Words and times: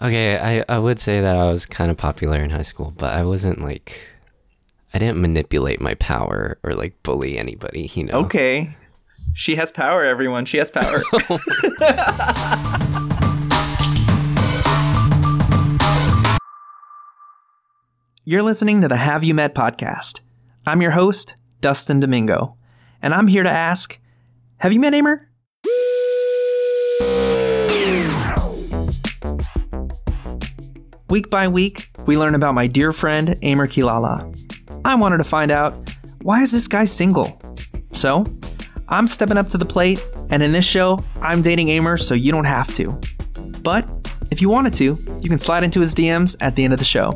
Okay, 0.00 0.38
I, 0.38 0.64
I 0.68 0.78
would 0.78 1.00
say 1.00 1.20
that 1.20 1.36
I 1.36 1.50
was 1.50 1.66
kind 1.66 1.90
of 1.90 1.96
popular 1.96 2.38
in 2.38 2.50
high 2.50 2.62
school, 2.62 2.92
but 2.96 3.14
I 3.14 3.24
wasn't 3.24 3.60
like 3.60 4.00
I 4.94 5.00
didn't 5.00 5.20
manipulate 5.20 5.80
my 5.80 5.94
power 5.94 6.56
or 6.62 6.74
like 6.74 7.02
bully 7.02 7.36
anybody, 7.36 7.90
you 7.94 8.04
know. 8.04 8.20
Okay. 8.20 8.76
She 9.34 9.56
has 9.56 9.72
power, 9.72 10.04
everyone. 10.04 10.44
She 10.44 10.58
has 10.58 10.70
power. 10.70 11.02
You're 18.24 18.42
listening 18.42 18.80
to 18.82 18.88
the 18.88 18.98
Have 18.98 19.24
You 19.24 19.34
Met 19.34 19.54
podcast. 19.54 20.20
I'm 20.64 20.80
your 20.80 20.92
host, 20.92 21.34
Dustin 21.60 21.98
Domingo, 21.98 22.56
and 23.02 23.14
I'm 23.14 23.26
here 23.26 23.42
to 23.42 23.50
ask 23.50 23.98
Have 24.58 24.72
you 24.72 24.78
met 24.78 24.94
Amer? 24.94 25.27
Week 31.10 31.30
by 31.30 31.48
week, 31.48 31.88
we 32.04 32.18
learn 32.18 32.34
about 32.34 32.54
my 32.54 32.66
dear 32.66 32.92
friend, 32.92 33.34
Amer 33.40 33.66
Quilala. 33.66 34.30
I 34.84 34.94
wanted 34.94 35.16
to 35.16 35.24
find 35.24 35.50
out 35.50 35.96
why 36.20 36.42
is 36.42 36.52
this 36.52 36.68
guy 36.68 36.84
single? 36.84 37.40
So, 37.94 38.26
I'm 38.88 39.06
stepping 39.06 39.38
up 39.38 39.48
to 39.48 39.56
the 39.56 39.64
plate, 39.64 40.06
and 40.28 40.42
in 40.42 40.52
this 40.52 40.66
show, 40.66 41.02
I'm 41.22 41.40
dating 41.40 41.70
Amer 41.70 41.96
so 41.96 42.12
you 42.12 42.30
don't 42.30 42.44
have 42.44 42.74
to. 42.74 43.00
But 43.62 43.88
if 44.30 44.42
you 44.42 44.50
wanted 44.50 44.74
to, 44.74 45.02
you 45.22 45.30
can 45.30 45.38
slide 45.38 45.64
into 45.64 45.80
his 45.80 45.94
DMs 45.94 46.36
at 46.42 46.56
the 46.56 46.64
end 46.64 46.74
of 46.74 46.78
the 46.78 46.84
show. 46.84 47.10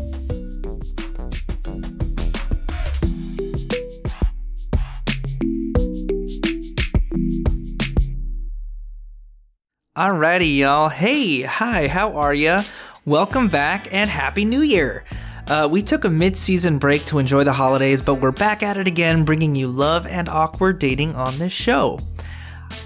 Alrighty, 9.94 10.56
y'all. 10.56 10.88
Hey, 10.88 11.42
hi, 11.42 11.88
how 11.88 12.14
are 12.14 12.32
ya? 12.32 12.62
Welcome 13.04 13.48
back 13.48 13.88
and 13.90 14.08
Happy 14.08 14.44
New 14.44 14.60
Year! 14.60 15.04
Uh, 15.48 15.68
we 15.68 15.82
took 15.82 16.04
a 16.04 16.08
mid 16.08 16.38
season 16.38 16.78
break 16.78 17.04
to 17.06 17.18
enjoy 17.18 17.42
the 17.42 17.52
holidays, 17.52 18.00
but 18.00 18.20
we're 18.20 18.30
back 18.30 18.62
at 18.62 18.76
it 18.76 18.86
again, 18.86 19.24
bringing 19.24 19.56
you 19.56 19.66
love 19.66 20.06
and 20.06 20.28
awkward 20.28 20.78
dating 20.78 21.16
on 21.16 21.36
this 21.36 21.52
show. 21.52 21.98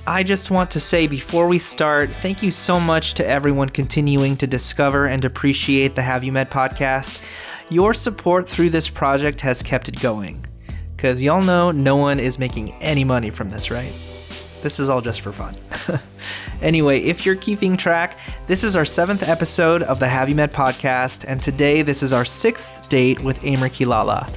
I 0.07 0.23
just 0.23 0.51
want 0.51 0.71
to 0.71 0.81
say 0.81 1.07
before 1.07 1.49
we 1.49 1.59
start, 1.59 2.15
thank 2.15 2.43
you 2.43 2.51
so 2.51 2.81
much 2.81 3.13
to 3.15 3.29
everyone 3.29 3.69
continuing 3.69 4.39
to 4.39 4.47
discover 4.47 5.05
and 5.05 5.23
appreciate 5.23 5.95
the 5.95 6.03
Have 6.03 6.25
You 6.25 6.33
Met 6.33 6.51
podcast. 6.51 7.23
Your 7.69 7.93
support 7.93 8.49
through 8.49 8.71
this 8.71 8.89
project 8.89 9.43
has 9.43 9.63
kept 9.63 9.87
it 9.87 10.01
going. 10.01 10.47
Because 10.97 11.21
y'all 11.21 11.43
know 11.43 11.73
no 11.73 11.97
one 11.97 12.21
is 12.21 12.39
making 12.39 12.73
any 12.83 13.05
money 13.05 13.29
from 13.29 13.51
this, 13.51 13.71
right? 13.71 13.93
This 14.63 14.81
is 14.81 14.89
all 14.89 15.01
just 15.01 15.21
for 15.21 15.33
fun. 15.33 15.55
anyway, 16.63 17.01
if 17.01 17.25
you're 17.25 17.37
keeping 17.37 17.77
track, 17.77 18.19
this 18.47 18.65
is 18.65 18.75
our 18.75 18.85
seventh 18.85 19.23
episode 19.23 19.83
of 19.83 20.01
the 20.01 20.09
Have 20.09 20.29
You 20.29 20.35
Met 20.35 20.53
podcast, 20.53 21.25
and 21.29 21.41
today 21.41 21.83
this 21.83 22.03
is 22.03 22.13
our 22.13 22.25
sixth 22.25 22.89
date 22.89 23.23
with 23.23 23.45
Amer 23.45 23.69
Quilala. 23.69 24.33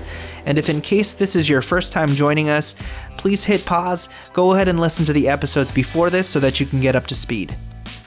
And 0.46 0.58
if 0.58 0.70
in 0.70 0.82
case 0.82 1.14
this 1.14 1.36
is 1.36 1.50
your 1.50 1.62
first 1.62 1.94
time 1.94 2.10
joining 2.10 2.50
us, 2.50 2.76
please 3.18 3.44
hit 3.44 3.66
pause, 3.66 4.10
go 4.34 4.54
ahead 4.54 4.68
and 4.68 4.80
listen 4.80 5.06
to 5.06 5.14
the 5.14 5.28
episodes 5.28 5.72
before 5.72 6.10
this 6.10 6.28
so 6.28 6.40
that 6.40 6.60
you 6.60 6.66
can 6.66 6.80
get 6.80 6.96
up 6.96 7.08
to 7.08 7.16
speed. 7.16 7.58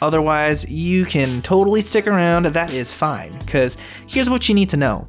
Otherwise, 0.00 0.68
you 0.68 1.04
can 1.04 1.40
totally 1.42 1.80
stick 1.80 2.06
around, 2.06 2.46
that 2.46 2.72
is 2.72 2.92
fine, 2.92 3.38
because 3.38 3.76
here's 4.06 4.28
what 4.28 4.48
you 4.48 4.54
need 4.54 4.68
to 4.68 4.76
know. 4.76 5.06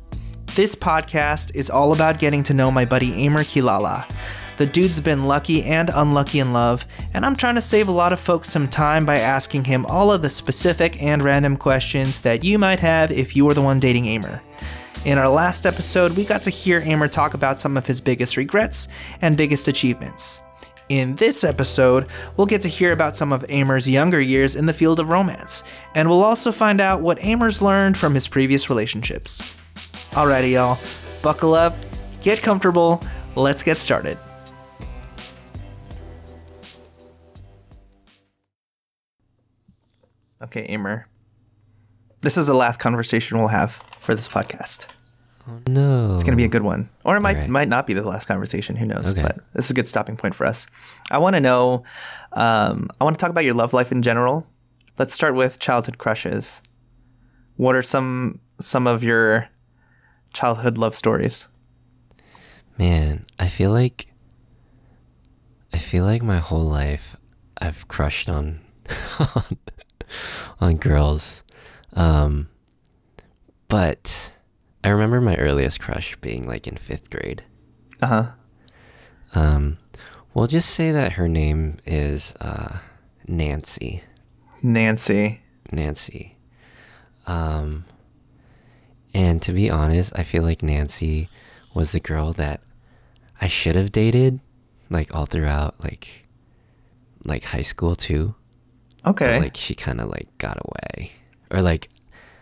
This 0.56 0.76
podcast 0.76 1.56
is 1.56 1.70
all 1.70 1.94
about 1.94 2.20
getting 2.20 2.44
to 2.44 2.54
know 2.54 2.70
my 2.70 2.86
buddy 2.86 3.14
Amer 3.14 3.44
Quilala. 3.44 4.08
The 4.56 4.66
dude's 4.68 5.02
been 5.02 5.26
lucky 5.26 5.64
and 5.64 5.90
unlucky 5.92 6.38
in 6.38 6.54
love, 6.54 6.86
and 7.16 7.26
I'm 7.26 7.36
trying 7.36 7.56
to 7.56 7.62
save 7.62 7.88
a 7.88 7.92
lot 7.92 8.14
of 8.14 8.20
folks 8.20 8.52
some 8.52 8.68
time 8.68 9.04
by 9.04 9.18
asking 9.18 9.64
him 9.64 9.84
all 9.88 10.12
of 10.12 10.22
the 10.22 10.30
specific 10.30 11.02
and 11.02 11.24
random 11.24 11.58
questions 11.58 12.22
that 12.22 12.44
you 12.44 12.60
might 12.60 12.80
have 12.80 13.12
if 13.12 13.36
you 13.36 13.46
were 13.46 13.56
the 13.56 13.64
one 13.64 13.80
dating 13.80 14.06
Amer. 14.06 14.42
In 15.06 15.18
our 15.18 15.28
last 15.28 15.66
episode, 15.66 16.12
we 16.12 16.24
got 16.24 16.44
to 16.44 16.52
hear 16.52 16.82
Amer 16.86 17.08
talk 17.08 17.34
about 17.34 17.60
some 17.60 17.78
of 17.78 17.88
his 17.88 18.00
biggest 18.00 18.38
regrets 18.38 18.90
and 19.22 19.36
biggest 19.36 19.68
achievements. 19.68 20.40
In 20.90 21.16
this 21.16 21.44
episode, 21.44 22.06
we'll 22.38 22.46
get 22.46 22.62
to 22.62 22.70
hear 22.70 22.92
about 22.92 23.16
some 23.16 23.34
of 23.34 23.44
Amer's 23.50 23.90
younger 23.90 24.22
years 24.22 24.56
in 24.56 24.68
the 24.68 24.74
field 24.74 25.00
of 25.00 25.10
romance, 25.10 25.64
and 25.96 26.08
we'll 26.08 26.24
also 26.24 26.52
find 26.52 26.80
out 26.80 27.02
what 27.02 27.24
Amer's 27.24 27.64
learned 27.64 27.98
from 27.98 28.14
his 28.14 28.28
previous 28.28 28.70
relationships. 28.70 29.42
Alrighty, 30.12 30.52
y'all, 30.52 30.78
buckle 31.24 31.56
up, 31.56 31.76
get 32.22 32.40
comfortable, 32.44 33.04
let's 33.36 33.64
get 33.64 33.80
started. 33.80 34.20
Okay, 40.44 40.66
Amer. 40.70 41.08
This 42.22 42.38
is 42.38 42.48
the 42.48 42.54
last 42.54 42.80
conversation 42.80 43.38
we'll 43.38 43.48
have 43.48 43.74
for 44.00 44.16
this 44.16 44.28
podcast. 44.28 44.86
Oh 45.48 45.60
no. 45.68 46.14
It's 46.14 46.24
going 46.24 46.34
to 46.34 46.38
be 46.38 46.46
a 46.46 46.50
good 46.50 46.62
one. 46.62 46.90
Or 47.04 47.18
it 47.18 47.22
might 47.22 47.36
Alright. 47.36 47.50
might 47.50 47.68
not 47.68 47.86
be 47.86 47.94
the 47.94 48.04
last 48.04 48.26
conversation, 48.26 48.76
who 48.76 48.86
knows. 48.86 49.10
Okay. 49.10 49.22
But 49.22 49.40
this 49.54 49.66
is 49.66 49.72
a 49.72 49.74
good 49.74 49.88
stopping 49.88 50.16
point 50.16 50.36
for 50.36 50.46
us. 50.46 50.68
I 51.12 51.18
want 51.18 51.36
to 51.36 51.42
know 51.42 51.84
um, 52.34 52.90
I 53.00 53.04
want 53.04 53.18
to 53.18 53.22
talk 53.22 53.30
about 53.30 53.44
your 53.44 53.54
love 53.54 53.74
life 53.74 53.92
in 53.92 54.02
general. 54.02 54.48
Let's 54.98 55.14
start 55.14 55.36
with 55.36 55.60
childhood 55.60 55.98
crushes. 55.98 56.62
What 57.58 57.76
are 57.76 57.84
some 57.84 58.40
some 58.60 58.88
of 58.88 59.04
your 59.04 59.50
childhood 60.34 60.78
love 60.78 60.96
stories? 60.96 61.48
Man, 62.78 63.26
I 63.38 63.50
feel 63.50 63.72
like 63.72 64.08
I 65.74 65.78
feel 65.78 66.06
like 66.06 66.24
my 66.24 66.40
whole 66.40 66.64
life 66.64 67.18
I've 67.58 67.88
crushed 67.88 68.30
on 68.30 68.62
on, 69.20 69.58
on 70.60 70.78
girls. 70.78 71.44
Um 71.94 72.50
but 73.68 74.32
I 74.84 74.90
remember 74.90 75.22
my 75.22 75.36
earliest 75.38 75.80
crush 75.80 76.16
being 76.18 76.44
like 76.44 76.68
in 76.68 76.76
5th 76.76 77.10
grade. 77.10 77.44
Uh-huh. 78.02 78.32
Um 79.34 79.78
we'll 80.34 80.48
just 80.48 80.70
say 80.70 80.92
that 80.92 81.14
her 81.14 81.28
name 81.28 81.78
is 81.86 82.34
uh 82.42 82.80
Nancy. 83.28 84.04
Nancy. 84.62 85.42
Nancy. 85.72 86.38
Um, 87.26 87.86
and 89.14 89.42
to 89.44 89.54
be 89.54 89.70
honest, 89.70 90.12
I 90.16 90.24
feel 90.24 90.44
like 90.44 90.64
Nancy 90.64 91.30
was 91.74 91.92
the 91.92 92.00
girl 92.00 92.34
that 92.34 92.62
I 93.40 93.48
should 93.48 93.76
have 93.76 93.92
dated, 93.92 94.40
like 94.90 95.14
all 95.14 95.26
throughout, 95.26 95.84
like, 95.84 96.26
like 97.24 97.44
high 97.44 97.62
school 97.62 97.96
too. 97.96 98.36
Okay. 99.06 99.26
But 99.38 99.42
like 99.42 99.58
she 99.58 99.76
kind 99.76 100.00
of 100.00 100.10
like 100.10 100.30
got 100.38 100.58
away, 100.64 101.12
or 101.52 101.62
like 101.62 101.90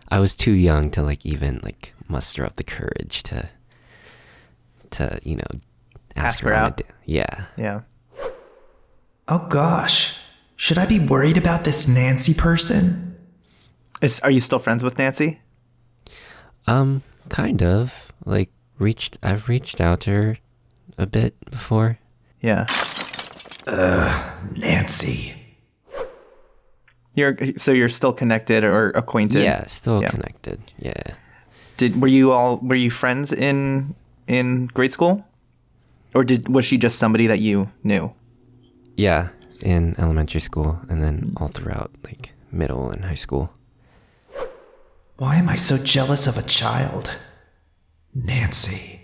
I 0.10 0.20
was 0.20 0.36
too 0.36 0.52
young 0.52 0.92
to 0.92 1.02
like 1.02 1.26
even 1.26 1.60
like 1.64 1.94
muster 2.08 2.46
up 2.46 2.56
the 2.56 2.64
courage 2.64 3.24
to, 3.24 3.50
to 4.92 5.20
you 5.24 5.38
know, 5.38 5.48
ask, 6.16 6.26
Ask 6.26 6.40
her 6.42 6.54
on 6.54 6.60
a 6.60 6.66
out? 6.66 6.78
da- 6.78 6.86
yeah. 7.06 7.46
yeah. 7.58 7.82
Oh 9.28 9.48
gosh, 9.50 10.18
should 10.56 10.78
I 10.78 10.86
be 10.86 11.00
worried 11.00 11.38
about 11.38 11.64
this 11.64 11.88
Nancy 11.88 12.34
person? 12.34 13.16
Is 14.02 14.20
are 14.22 14.32
you 14.32 14.40
still 14.42 14.60
friends 14.60 14.84
with 14.84 14.98
Nancy? 14.98 15.40
Um, 16.68 17.02
kind 17.30 17.64
of 17.64 18.12
like 18.26 18.50
reached. 18.78 19.18
I've 19.24 19.48
reached 19.50 19.80
out 19.82 20.02
to 20.02 20.12
her 20.12 20.38
a 20.98 21.06
bit 21.08 21.34
before. 21.50 21.98
Yeah. 22.42 22.66
Ugh, 23.68 24.58
Nancy. 24.58 25.34
You're 27.16 27.36
so 27.58 27.72
you're 27.72 27.90
still 27.90 28.14
connected 28.14 28.64
or 28.64 28.92
acquainted? 28.92 29.44
Yeah, 29.44 29.66
still 29.68 30.02
Yeah. 30.02 30.10
connected. 30.10 30.62
Yeah. 30.80 31.16
Did 31.78 32.02
were 32.02 32.08
you 32.08 32.32
all 32.32 32.58
were 32.58 32.76
you 32.76 32.90
friends 32.90 33.34
in 33.34 33.96
in 34.28 34.68
grade 34.68 34.92
school? 34.92 35.26
Or 36.14 36.24
did 36.24 36.48
was 36.48 36.64
she 36.66 36.78
just 36.78 36.98
somebody 37.00 37.28
that 37.28 37.40
you 37.40 37.72
knew? 37.84 38.14
Yeah, 38.96 39.30
in 39.62 39.96
elementary 39.98 40.42
school 40.42 40.80
and 40.90 41.02
then 41.04 41.34
all 41.38 41.48
throughout 41.48 41.92
like 42.06 42.32
middle 42.52 42.90
and 42.92 43.04
high 43.06 43.16
school. 43.20 43.50
Why 45.18 45.36
am 45.36 45.50
I 45.50 45.56
so 45.58 45.78
jealous 45.78 46.28
of 46.28 46.38
a 46.38 46.42
child? 46.44 47.12
Nancy. 48.14 49.00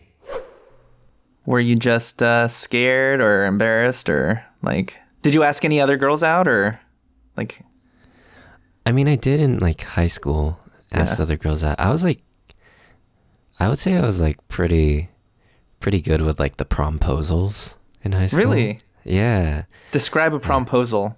Were 1.46 1.60
you 1.62 1.76
just 1.76 2.22
uh, 2.22 2.48
scared 2.48 3.22
or 3.22 3.46
embarrassed 3.46 4.10
or 4.10 4.44
like 4.62 4.98
did 5.22 5.34
you 5.34 5.44
ask 5.44 5.64
any 5.66 5.80
other 5.80 5.98
girls 5.98 6.24
out 6.24 6.48
or 6.48 6.80
like 7.38 7.62
I 8.88 8.92
mean, 8.94 9.08
I 9.08 9.16
did 9.16 9.40
in 9.40 9.60
like 9.60 9.82
high 9.84 10.08
school 10.08 10.60
ask 10.92 11.18
Yeah. 11.20 11.24
other 11.24 11.36
girls 11.38 11.64
out. 11.64 11.80
I 11.80 11.90
was 11.92 12.04
like 12.04 12.22
I 13.60 13.68
would 13.70 13.80
say 13.80 13.98
I 13.98 14.06
was 14.06 14.22
like 14.22 14.38
pretty 14.48 15.10
pretty 15.80 16.00
good 16.02 16.22
with 16.22 16.40
like 16.40 16.58
the 16.58 16.66
promposals 16.66 17.76
in 18.04 18.12
high 18.14 18.28
school. 18.28 18.40
Really? 18.40 18.80
Yeah. 19.04 19.64
describe 19.92 20.34
a 20.34 20.40
promposal 20.40 21.16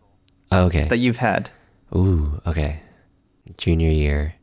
Oh, 0.51 0.65
okay. 0.65 0.87
that 0.87 0.97
you've 0.97 1.17
had? 1.17 1.49
Ooh, 1.95 2.41
okay. 2.47 2.81
Junior 3.57 3.89
year, 3.91 4.35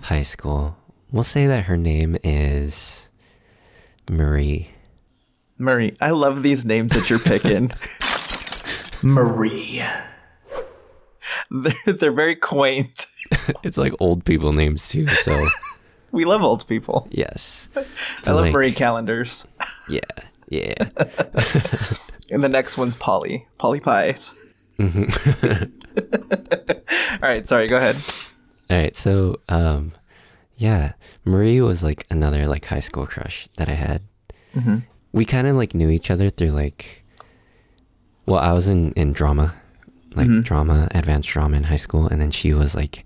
high 0.00 0.22
school. 0.22 0.76
We'll 1.12 1.22
say 1.24 1.46
that 1.46 1.64
her 1.64 1.76
name 1.76 2.16
is 2.24 3.08
Marie. 4.10 4.70
Marie. 5.58 5.96
I 6.00 6.10
love 6.10 6.42
these 6.42 6.64
names 6.64 6.92
that 6.94 7.10
you're 7.10 7.18
picking. 7.18 7.70
Marie. 9.02 9.82
They're, 11.50 11.74
they're 11.94 12.12
very 12.12 12.36
quaint. 12.36 13.06
it's 13.62 13.78
like 13.78 13.92
old 14.00 14.24
people 14.24 14.52
names 14.52 14.88
too. 14.88 15.06
So 15.06 15.46
We 16.12 16.24
love 16.24 16.42
old 16.42 16.66
people. 16.66 17.06
yes, 17.10 17.68
I 17.76 17.84
But, 18.24 18.34
love 18.34 18.44
like, 18.46 18.52
Marie 18.52 18.72
Callender's. 18.72 19.46
Yeah, 19.88 20.00
yeah. 20.48 20.74
And 22.32 22.42
the 22.44 22.48
next 22.48 22.76
one's 22.78 22.96
Polly. 22.96 23.46
Polly 23.58 23.80
Pies. 23.80 24.32
Mm-hmm. 24.78 25.64
All 27.22 27.28
right, 27.28 27.46
sorry, 27.46 27.68
go 27.68 27.76
ahead. 27.76 27.96
All 28.70 28.76
right, 28.76 28.96
so 28.96 29.40
um, 29.48 29.92
yeah, 30.56 30.92
Marie 31.24 31.60
was 31.60 31.82
like 31.82 32.06
another 32.10 32.46
like 32.46 32.64
high 32.64 32.80
school 32.80 33.06
crush 33.06 33.48
that 33.56 33.68
I 33.68 33.74
had. 33.74 34.02
We 35.12 35.24
kind 35.24 35.46
of 35.48 35.56
like 35.56 35.74
knew 35.74 35.90
each 35.90 36.10
other 36.10 36.30
through 36.30 36.50
like, 36.50 37.04
well, 38.26 38.38
I 38.38 38.52
was 38.52 38.68
in 38.68 38.92
in 38.92 39.12
drama, 39.12 39.54
like 40.14 40.26
drama, 40.42 40.88
advanced 40.92 41.28
drama 41.28 41.56
in 41.56 41.64
high 41.64 41.76
school, 41.76 42.06
and 42.08 42.20
then 42.20 42.30
she 42.30 42.52
was 42.52 42.74
like 42.74 43.04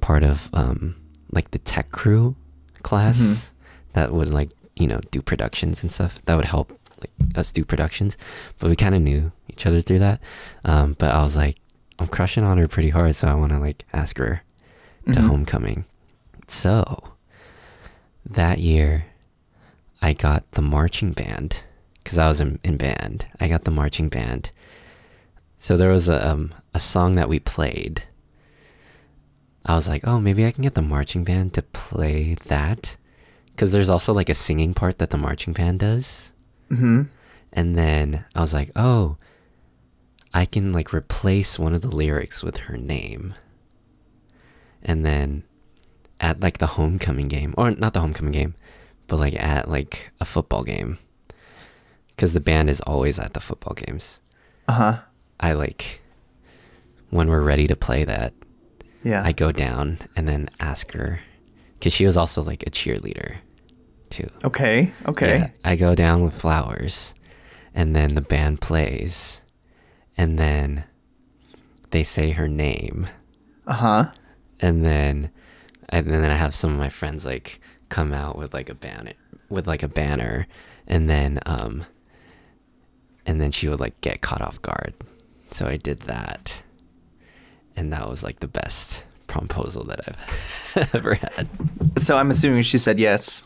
part 0.00 0.22
of 0.22 0.48
um 0.52 0.96
like 1.32 1.50
the 1.50 1.58
tech 1.58 1.92
crew 1.92 2.34
class 2.82 3.50
that 3.92 4.12
would 4.12 4.30
like 4.30 4.50
you 4.76 4.86
know 4.86 5.00
do 5.10 5.20
productions 5.20 5.82
and 5.82 5.92
stuff 5.92 6.20
that 6.24 6.34
would 6.36 6.46
help 6.46 6.72
like 7.00 7.10
us 7.36 7.52
do 7.52 7.64
productions, 7.64 8.16
but 8.58 8.68
we 8.70 8.76
kind 8.76 8.94
of 8.94 9.02
knew 9.02 9.32
each 9.48 9.66
other 9.66 9.80
through 9.82 9.98
that. 10.00 10.20
Um, 10.64 10.96
but 10.98 11.10
I 11.12 11.22
was 11.22 11.36
like, 11.36 11.56
I'm 11.98 12.06
crushing 12.08 12.44
on 12.44 12.58
her 12.58 12.68
pretty 12.68 12.90
hard, 12.90 13.14
so 13.16 13.28
I 13.28 13.34
want 13.34 13.52
to 13.52 13.58
like 13.58 13.84
ask 13.92 14.16
her 14.18 14.42
to 15.12 15.20
homecoming. 15.22 15.84
So 16.48 17.02
that 18.26 18.58
year, 18.58 19.06
I 20.02 20.12
got 20.12 20.50
the 20.52 20.62
marching 20.62 21.12
band 21.12 21.62
because 22.02 22.18
I 22.18 22.28
was 22.28 22.40
in, 22.40 22.58
in 22.64 22.76
band. 22.76 23.26
I 23.40 23.48
got 23.48 23.64
the 23.64 23.70
marching 23.70 24.08
band. 24.08 24.50
So 25.60 25.76
there 25.76 25.90
was 25.90 26.08
a 26.08 26.28
um, 26.28 26.52
a 26.74 26.80
song 26.80 27.14
that 27.14 27.28
we 27.28 27.38
played. 27.38 28.02
I 29.64 29.74
was 29.74 29.86
like, 29.88 30.06
oh, 30.06 30.18
maybe 30.18 30.46
I 30.46 30.52
can 30.52 30.62
get 30.62 30.74
the 30.74 30.82
marching 30.82 31.22
band 31.22 31.52
to 31.54 31.62
play 31.62 32.34
that, 32.46 32.96
because 33.52 33.70
there's 33.70 33.90
also 33.90 34.14
like 34.14 34.30
a 34.30 34.34
singing 34.34 34.72
part 34.72 34.98
that 34.98 35.10
the 35.10 35.18
marching 35.18 35.52
band 35.52 35.80
does. 35.80 36.32
Mm-hmm. 36.70 37.02
And 37.52 37.76
then 37.76 38.24
I 38.34 38.40
was 38.40 38.54
like, 38.54 38.70
oh, 38.74 39.18
I 40.32 40.46
can 40.46 40.72
like 40.72 40.94
replace 40.94 41.58
one 41.58 41.74
of 41.74 41.82
the 41.82 41.94
lyrics 41.94 42.42
with 42.42 42.56
her 42.56 42.78
name. 42.78 43.34
And 44.82 45.04
then 45.04 45.42
at 46.20 46.40
like 46.40 46.56
the 46.56 46.68
homecoming 46.68 47.28
game, 47.28 47.54
or 47.58 47.70
not 47.70 47.92
the 47.92 48.00
homecoming 48.00 48.32
game, 48.32 48.54
but 49.08 49.18
like 49.18 49.34
at 49.34 49.68
like 49.68 50.10
a 50.20 50.24
football 50.24 50.64
game, 50.64 50.96
because 52.16 52.32
the 52.32 52.40
band 52.40 52.70
is 52.70 52.80
always 52.80 53.18
at 53.18 53.34
the 53.34 53.40
football 53.40 53.74
games. 53.74 54.20
Uh 54.66 54.72
huh. 54.72 54.98
I 55.40 55.54
like 55.54 56.00
when 57.10 57.28
we're 57.28 57.42
ready 57.42 57.66
to 57.66 57.74
play 57.76 58.04
that, 58.04 58.32
Yeah. 59.02 59.22
I 59.24 59.32
go 59.32 59.50
down 59.50 59.98
and 60.14 60.28
then 60.28 60.48
ask 60.60 60.92
her, 60.92 61.20
because 61.78 61.92
she 61.92 62.04
was 62.06 62.16
also 62.16 62.42
like 62.42 62.62
a 62.62 62.70
cheerleader 62.70 63.36
too. 64.10 64.28
okay. 64.44 64.92
Okay. 65.06 65.38
Yeah, 65.38 65.48
I 65.64 65.76
go 65.76 65.94
down 65.94 66.22
with 66.22 66.34
flowers, 66.34 67.14
and 67.74 67.96
then 67.96 68.14
the 68.14 68.20
band 68.20 68.60
plays, 68.60 69.40
and 70.16 70.38
then 70.38 70.84
they 71.90 72.02
say 72.04 72.30
her 72.32 72.46
name, 72.48 73.06
Uh 73.66 73.72
huh. 73.74 74.04
and 74.60 74.84
then 74.84 75.30
and 75.88 76.06
then 76.06 76.24
I 76.30 76.36
have 76.36 76.54
some 76.54 76.70
of 76.72 76.78
my 76.78 76.88
friends 76.90 77.24
like 77.26 77.60
come 77.88 78.12
out 78.12 78.36
with 78.38 78.52
like 78.54 78.68
a 78.68 78.74
banner 78.74 79.14
with 79.48 79.66
like 79.66 79.82
a 79.82 79.88
banner, 79.88 80.46
and 80.86 81.08
then 81.10 81.40
um 81.46 81.84
and 83.26 83.40
then 83.40 83.50
she 83.50 83.68
would 83.68 83.80
like 83.80 84.00
get 84.00 84.20
caught 84.20 84.40
off 84.42 84.60
guard, 84.62 84.94
so 85.50 85.66
I 85.66 85.76
did 85.76 86.00
that, 86.02 86.62
and 87.76 87.92
that 87.92 88.08
was 88.08 88.22
like 88.22 88.40
the 88.40 88.48
best 88.48 89.04
proposal 89.26 89.84
that 89.84 90.00
I've 90.06 90.90
ever 90.94 91.14
had. 91.14 91.48
So 91.98 92.16
I'm 92.16 92.30
assuming 92.30 92.62
she 92.62 92.78
said 92.78 92.98
yes. 92.98 93.44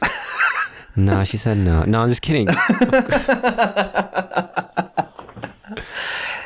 No, 0.96 1.24
she 1.24 1.36
said 1.36 1.58
no. 1.58 1.82
No, 1.84 2.02
I'm 2.02 2.08
just 2.08 2.22
kidding. 2.22 2.46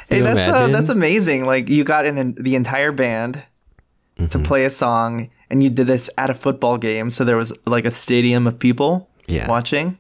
hey, 0.09 0.21
that's 0.21 0.49
uh, 0.49 0.69
that's 0.69 0.89
amazing. 0.89 1.45
Like 1.47 1.69
you 1.69 1.85
got 1.85 2.07
in 2.07 2.35
the 2.35 2.55
entire 2.55 2.93
band 2.93 3.43
Mm-hmm. 4.19 4.31
to 4.31 4.39
play 4.41 4.65
a 4.65 4.71
song, 4.71 5.31
and 5.49 5.63
you 5.63 5.71
did 5.71 5.87
this 5.87 6.11
at 6.19 6.29
a 6.29 6.35
football 6.35 6.77
game. 6.77 7.09
So 7.09 7.25
there 7.25 7.37
was 7.37 7.53
like 7.67 7.85
a 7.85 7.91
stadium 7.93 8.49
of 8.49 8.59
people 8.59 9.09
Yeah. 9.29 9.49
watching. 9.49 9.97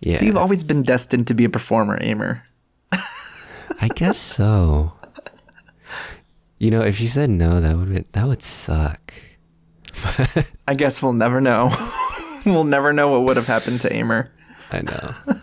Yeah. 0.00 0.18
So 0.18 0.26
you've 0.26 0.36
always 0.36 0.62
been 0.62 0.82
destined 0.82 1.26
to 1.28 1.34
be 1.34 1.46
a 1.46 1.48
performer, 1.48 1.98
Amer. 2.02 2.42
I 3.80 3.88
guess 3.88 4.18
so. 4.18 4.92
You 6.58 6.70
know, 6.70 6.82
if 6.82 6.96
she 6.96 7.08
said 7.08 7.30
no, 7.30 7.60
that 7.60 7.76
would 7.76 7.94
be, 7.94 8.04
that 8.12 8.26
would 8.26 8.42
suck. 8.42 9.12
I 10.68 10.74
guess 10.74 11.02
we'll 11.02 11.12
never 11.12 11.40
know. 11.40 11.74
we'll 12.46 12.64
never 12.64 12.92
know 12.92 13.08
what 13.10 13.22
would 13.22 13.36
have 13.36 13.46
happened 13.46 13.80
to 13.82 13.92
Amer. 13.92 14.32
I 14.72 14.82
know. 14.82 15.10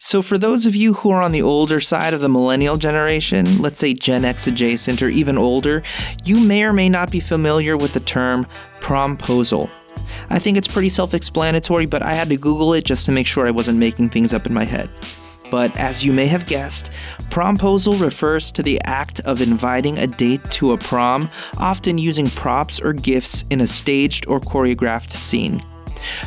So, 0.00 0.22
for 0.22 0.38
those 0.38 0.64
of 0.64 0.74
you 0.74 0.94
who 0.94 1.10
are 1.10 1.20
on 1.20 1.32
the 1.32 1.42
older 1.42 1.80
side 1.80 2.14
of 2.14 2.20
the 2.20 2.30
millennial 2.30 2.78
generation, 2.78 3.58
let's 3.58 3.78
say 3.78 3.92
Gen 3.92 4.24
X 4.24 4.46
adjacent 4.46 5.02
or 5.02 5.10
even 5.10 5.36
older, 5.36 5.82
you 6.24 6.40
may 6.40 6.62
or 6.62 6.72
may 6.72 6.88
not 6.88 7.10
be 7.10 7.20
familiar 7.20 7.76
with 7.76 7.92
the 7.92 8.00
term 8.00 8.46
promposal. 8.80 9.68
I 10.30 10.38
think 10.38 10.56
it's 10.56 10.68
pretty 10.68 10.88
self 10.88 11.14
explanatory, 11.14 11.86
but 11.86 12.02
I 12.02 12.14
had 12.14 12.28
to 12.28 12.36
Google 12.36 12.74
it 12.74 12.84
just 12.84 13.06
to 13.06 13.12
make 13.12 13.26
sure 13.26 13.46
I 13.46 13.50
wasn't 13.50 13.78
making 13.78 14.10
things 14.10 14.32
up 14.32 14.46
in 14.46 14.54
my 14.54 14.64
head. 14.64 14.90
But 15.50 15.76
as 15.78 16.04
you 16.04 16.12
may 16.12 16.26
have 16.26 16.46
guessed, 16.46 16.90
promposal 17.30 18.00
refers 18.00 18.52
to 18.52 18.62
the 18.62 18.80
act 18.84 19.20
of 19.20 19.40
inviting 19.40 19.98
a 19.98 20.06
date 20.06 20.44
to 20.52 20.72
a 20.72 20.78
prom, 20.78 21.30
often 21.56 21.98
using 21.98 22.26
props 22.30 22.80
or 22.80 22.92
gifts 22.92 23.44
in 23.50 23.60
a 23.60 23.66
staged 23.66 24.26
or 24.26 24.40
choreographed 24.40 25.12
scene. 25.12 25.64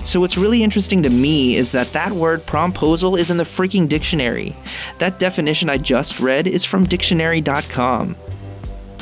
So 0.03 0.19
what's 0.19 0.37
really 0.37 0.63
interesting 0.63 1.01
to 1.03 1.09
me 1.09 1.55
is 1.55 1.71
that 1.71 1.91
that 1.93 2.11
word 2.11 2.45
promposal 2.45 3.17
is 3.17 3.29
in 3.29 3.37
the 3.37 3.43
freaking 3.43 3.87
dictionary. 3.87 4.55
That 4.99 5.19
definition 5.19 5.69
I 5.69 5.77
just 5.77 6.19
read 6.19 6.47
is 6.47 6.65
from 6.65 6.85
dictionary.com. 6.85 8.15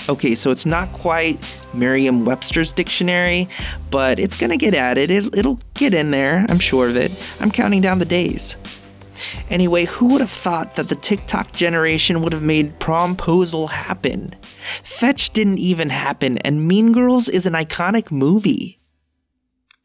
Okay, 0.10 0.34
so 0.34 0.50
it's 0.50 0.66
not 0.66 0.92
quite 0.94 1.38
Merriam-Webster's 1.76 2.74
dictionary, 2.74 3.48
but 3.92 4.18
it's 4.18 4.36
gonna 4.36 4.58
get 4.58 4.74
added. 4.74 5.12
It, 5.12 5.36
it'll 5.38 5.60
get 5.76 5.94
in 5.94 6.10
there, 6.10 6.48
I'm 6.50 6.58
sure 6.58 6.90
of 6.90 6.98
it. 6.98 7.12
I'm 7.40 7.52
counting 7.52 7.80
down 7.80 8.00
the 8.00 8.06
days. 8.06 8.58
Anyway, 9.52 9.86
who 9.86 10.08
would 10.08 10.22
have 10.22 10.32
thought 10.32 10.78
that 10.78 10.90
the 10.90 10.96
TikTok 10.96 11.52
generation 11.52 12.24
would 12.24 12.34
have 12.34 12.42
made 12.42 12.80
promposal 12.80 13.70
happen? 13.70 14.34
Fetch 14.84 15.30
didn't 15.30 15.60
even 15.60 15.90
happen, 15.90 16.40
and 16.40 16.68
Mean 16.68 16.92
Girls 16.92 17.30
is 17.30 17.46
an 17.46 17.54
iconic 17.54 18.10
movie 18.10 18.80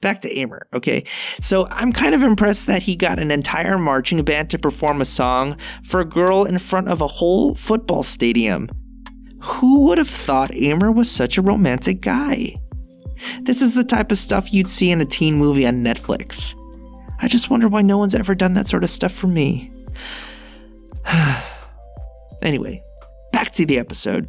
back 0.01 0.21
to 0.21 0.39
Amer, 0.39 0.67
okay? 0.73 1.05
So 1.41 1.67
I'm 1.71 1.93
kind 1.93 2.15
of 2.15 2.23
impressed 2.23 2.67
that 2.67 2.83
he 2.83 2.95
got 2.95 3.19
an 3.19 3.31
entire 3.31 3.79
marching 3.79 4.23
band 4.23 4.51
to 4.51 4.59
perform 4.59 5.01
a 5.01 5.07
song 5.07 5.57
for 5.83 6.01
a 6.01 6.05
girl 6.05 6.45
in 6.45 6.59
front 6.59 6.89
of 6.89 7.01
a 7.01 7.07
whole 7.07 7.55
football 7.55 8.03
stadium. 8.03 8.69
Who 9.45 9.81
would 9.81 9.99
have 9.99 10.09
thought 10.09 10.55
Amer 10.55 10.91
was 10.91 11.11
such 11.11 11.37
a 11.37 11.43
romantic 11.43 12.01
guy? 12.01 12.57
This 13.43 13.61
is 13.61 13.75
the 13.75 13.85
type 13.85 14.11
of 14.11 14.17
stuff 14.17 14.55
you'd 14.55 14.71
see 14.71 14.91
in 14.91 15.03
a 15.03 15.05
teen 15.05 15.37
movie 15.37 15.67
on 15.67 15.85
Netflix. 15.85 16.55
I 17.21 17.29
just 17.29 17.51
wonder 17.51 17.69
why 17.69 17.83
no 17.83 17.99
one's 17.99 18.15
ever 18.15 18.35
done 18.35 18.55
that 18.55 18.67
sort 18.67 18.85
of 18.85 18.91
stuff 18.91 19.13
for 19.13 19.27
me. 19.27 19.71
anyway, 22.43 22.83
back 23.33 23.53
to 23.53 23.67
the 23.67 23.79
episode. 23.79 24.29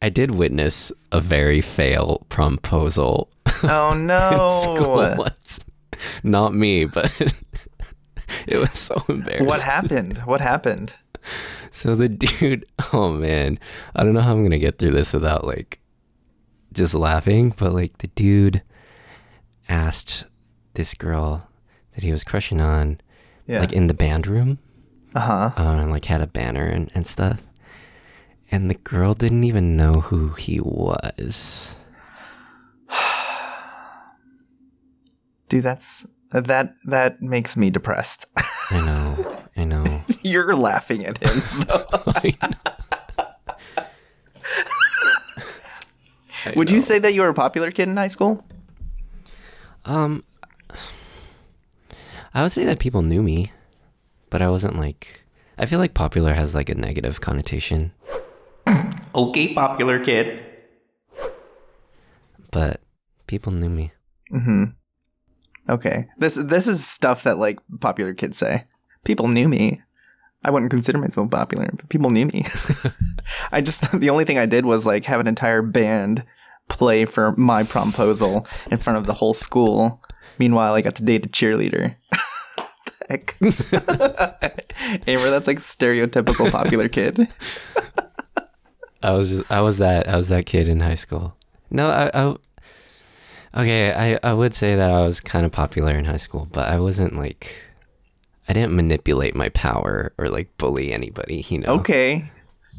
I 0.00 0.08
did 0.08 0.34
witness 0.34 0.90
a 1.12 1.20
very 1.20 1.60
fail 1.60 2.26
promposal 2.30 3.28
Oh 3.70 3.94
no! 3.94 4.48
school 4.62 5.14
once. 5.16 5.60
Not 6.22 6.54
me, 6.54 6.84
but 6.84 7.10
it 8.46 8.56
was 8.58 8.72
so 8.78 9.02
embarrassing. 9.08 9.46
What 9.46 9.62
happened? 9.62 10.18
What 10.18 10.40
happened? 10.40 10.94
So 11.70 11.94
the 11.94 12.08
dude, 12.08 12.64
oh 12.92 13.10
man, 13.12 13.58
I 13.94 14.02
don't 14.02 14.12
know 14.14 14.20
how 14.20 14.32
I'm 14.32 14.42
gonna 14.42 14.58
get 14.58 14.78
through 14.78 14.92
this 14.92 15.12
without 15.12 15.44
like 15.46 15.80
just 16.72 16.94
laughing, 16.94 17.54
but 17.56 17.72
like 17.72 17.98
the 17.98 18.08
dude 18.08 18.62
asked 19.68 20.24
this 20.74 20.94
girl 20.94 21.48
that 21.94 22.04
he 22.04 22.12
was 22.12 22.24
crushing 22.24 22.60
on, 22.60 23.00
Yeah. 23.46 23.60
like 23.60 23.72
in 23.72 23.86
the 23.86 23.94
band 23.94 24.26
room, 24.26 24.58
uh 25.14 25.20
huh. 25.20 25.50
um, 25.56 25.78
and 25.78 25.90
like 25.90 26.04
had 26.06 26.20
a 26.20 26.26
banner 26.26 26.66
and, 26.66 26.90
and 26.94 27.06
stuff. 27.06 27.42
And 28.50 28.68
the 28.70 28.74
girl 28.74 29.14
didn't 29.14 29.44
even 29.44 29.76
know 29.76 29.94
who 29.94 30.30
he 30.30 30.60
was. 30.60 31.76
Dude, 35.54 35.62
that's 35.62 36.04
that 36.32 36.74
that 36.84 37.22
makes 37.22 37.56
me 37.56 37.70
depressed. 37.70 38.26
I 38.72 38.84
know, 38.84 39.36
I 39.56 39.62
know. 39.62 40.02
You're 40.22 40.56
laughing 40.56 41.06
at 41.06 41.18
him. 41.18 41.30
I 42.08 42.36
know. 42.42 42.50
Would 46.56 46.72
you 46.72 46.80
say 46.80 46.98
that 46.98 47.14
you 47.14 47.20
were 47.20 47.28
a 47.28 47.34
popular 47.34 47.70
kid 47.70 47.88
in 47.88 47.96
high 47.96 48.08
school? 48.08 48.44
Um, 49.84 50.24
I 52.34 52.42
would 52.42 52.50
say 52.50 52.64
that 52.64 52.80
people 52.80 53.02
knew 53.02 53.22
me, 53.22 53.52
but 54.30 54.42
I 54.42 54.50
wasn't 54.50 54.76
like. 54.76 55.22
I 55.56 55.66
feel 55.66 55.78
like 55.78 55.94
popular 55.94 56.34
has 56.34 56.52
like 56.52 56.68
a 56.68 56.74
negative 56.74 57.20
connotation, 57.20 57.92
Okay, 59.14 59.54
popular 59.54 60.04
kid. 60.04 60.44
but 62.50 62.80
people 63.28 63.52
knew 63.52 63.70
me. 63.70 63.92
Okay. 65.68 66.08
This 66.18 66.34
this 66.34 66.68
is 66.68 66.86
stuff 66.86 67.22
that 67.22 67.38
like 67.38 67.58
popular 67.80 68.14
kids 68.14 68.36
say. 68.36 68.64
People 69.04 69.28
knew 69.28 69.48
me. 69.48 69.82
I 70.44 70.50
wouldn't 70.50 70.70
consider 70.70 70.98
myself 70.98 71.30
popular, 71.30 71.70
but 71.72 71.88
people 71.88 72.10
knew 72.10 72.26
me. 72.26 72.46
I 73.52 73.60
just 73.60 73.90
the 73.98 74.10
only 74.10 74.24
thing 74.24 74.38
I 74.38 74.46
did 74.46 74.66
was 74.66 74.86
like 74.86 75.04
have 75.06 75.20
an 75.20 75.26
entire 75.26 75.62
band 75.62 76.24
play 76.68 77.04
for 77.04 77.34
my 77.36 77.62
promposal 77.62 78.46
in 78.70 78.76
front 78.76 78.98
of 78.98 79.06
the 79.06 79.14
whole 79.14 79.34
school. 79.34 80.00
Meanwhile, 80.38 80.74
I 80.74 80.80
got 80.80 80.96
to 80.96 81.04
date 81.04 81.26
a 81.26 81.28
cheerleader. 81.28 81.96
Heck. 83.08 83.36
Amer, 85.06 85.30
that's 85.30 85.46
like 85.46 85.58
stereotypical 85.58 86.50
popular 86.50 86.88
kid. 86.88 87.28
I 89.02 89.12
was 89.12 89.28
just, 89.28 89.50
I 89.52 89.60
was 89.60 89.78
that 89.78 90.08
I 90.08 90.16
was 90.16 90.28
that 90.28 90.46
kid 90.46 90.68
in 90.68 90.80
high 90.80 90.94
school. 90.94 91.36
No, 91.70 91.88
I, 91.88 92.10
I 92.14 92.36
okay. 93.56 93.92
I 93.92 94.18
I 94.22 94.32
would 94.32 94.54
say 94.54 94.76
that 94.76 94.90
I 94.90 95.02
was 95.02 95.20
kind 95.20 95.44
of 95.46 95.52
popular 95.52 95.92
in 95.92 96.04
high 96.04 96.16
school, 96.18 96.48
but 96.52 96.68
I 96.68 96.78
wasn't 96.78 97.16
like 97.16 97.54
I 98.48 98.52
didn't 98.52 98.74
manipulate 98.76 99.34
my 99.34 99.48
power 99.50 100.12
or 100.18 100.28
like 100.28 100.56
bully 100.58 100.92
anybody. 100.92 101.44
You 101.48 101.58
know. 101.60 101.68
Okay. 101.80 102.30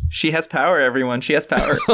She 0.10 0.32
has 0.32 0.46
power, 0.48 0.80
everyone. 0.80 1.22
She 1.22 1.34
has 1.34 1.46
power. 1.46 1.78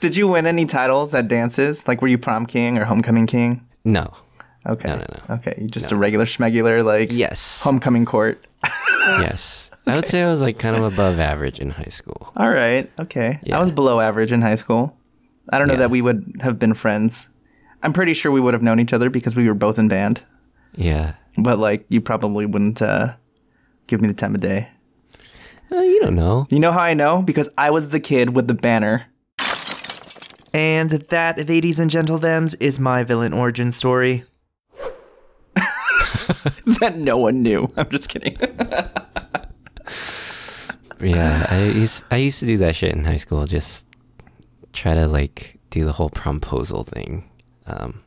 Did 0.00 0.16
you 0.16 0.26
win 0.26 0.46
any 0.46 0.64
titles 0.64 1.14
at 1.14 1.28
dances? 1.28 1.86
Like, 1.86 2.02
were 2.02 2.08
you 2.08 2.18
prom 2.18 2.44
king 2.44 2.76
or 2.76 2.84
homecoming 2.84 3.26
king? 3.28 3.64
No. 3.84 4.12
Okay. 4.66 4.88
No, 4.88 4.96
no, 4.96 5.06
no. 5.28 5.34
Okay. 5.36 5.54
You 5.60 5.68
just 5.68 5.92
a 5.92 5.96
regular 5.96 6.24
schmegular, 6.24 6.84
like 6.84 7.12
Yes. 7.12 7.62
homecoming 7.62 8.04
court. 8.04 8.44
yes. 9.20 9.70
I 9.86 9.94
would 9.94 10.06
say 10.06 10.22
I 10.22 10.28
was 10.30 10.40
like 10.40 10.58
kind 10.58 10.76
of 10.76 10.82
above 10.84 11.18
average 11.20 11.60
in 11.60 11.70
high 11.70 11.88
school. 11.90 12.32
All 12.36 12.50
right. 12.50 12.90
Okay. 13.00 13.38
Yeah. 13.44 13.56
I 13.56 13.60
was 13.60 13.70
below 13.70 14.00
average 14.00 14.32
in 14.32 14.42
high 14.42 14.54
school. 14.56 14.96
I 15.50 15.58
don't 15.58 15.68
know 15.68 15.74
Yeah. 15.74 15.80
that 15.80 15.90
we 15.90 16.02
would 16.02 16.36
have 16.40 16.58
been 16.58 16.74
friends. 16.74 17.28
I'm 17.82 17.92
pretty 17.92 18.14
sure 18.14 18.30
we 18.30 18.40
would 18.40 18.54
have 18.54 18.62
known 18.62 18.78
each 18.80 18.92
other 18.92 19.10
because 19.10 19.34
we 19.34 19.46
were 19.48 19.54
both 19.54 19.78
in 19.78 19.88
band. 19.88 20.22
Yeah. 20.76 21.14
But 21.36 21.58
like, 21.58 21.84
you 21.88 22.00
probably 22.00 22.46
wouldn't 22.46 22.80
uh, 22.80 23.14
give 23.86 24.00
me 24.00 24.08
the 24.08 24.14
time 24.14 24.34
of 24.34 24.40
day. 24.40 24.68
Uh, 25.70 25.80
you 25.80 26.00
don't 26.00 26.14
know. 26.14 26.46
You 26.50 26.60
know 26.60 26.70
how 26.72 26.80
I 26.80 26.94
know? 26.94 27.22
Because 27.22 27.48
I 27.58 27.70
was 27.70 27.90
the 27.90 28.00
kid 28.00 28.34
with 28.36 28.46
the 28.46 28.54
banner. 28.54 29.06
And 30.54 30.90
that, 30.90 31.48
ladies 31.48 31.80
and 31.80 31.90
gentlethems, 31.90 32.54
is 32.60 32.78
my 32.78 33.02
villain 33.04 33.32
origin 33.32 33.72
story. 33.72 34.24
that 36.80 36.94
no 36.98 37.16
one 37.16 37.36
knew. 37.42 37.68
I'm 37.76 37.88
just 37.88 38.08
kidding. 38.10 38.36
Yeah, 41.00 41.46
I 41.50 41.64
used 41.64 42.04
I 42.12 42.16
used 42.18 42.38
to 42.40 42.46
do 42.46 42.56
that 42.58 42.76
shit 42.76 42.92
in 42.94 43.04
high 43.04 43.16
school. 43.16 43.44
Just 43.46 43.86
try 44.72 44.94
to 44.94 45.06
like 45.06 45.58
do 45.70 45.84
the 45.84 45.92
whole 45.92 46.10
promposal 46.10 46.86
thing. 46.86 47.28
Um, 47.66 48.02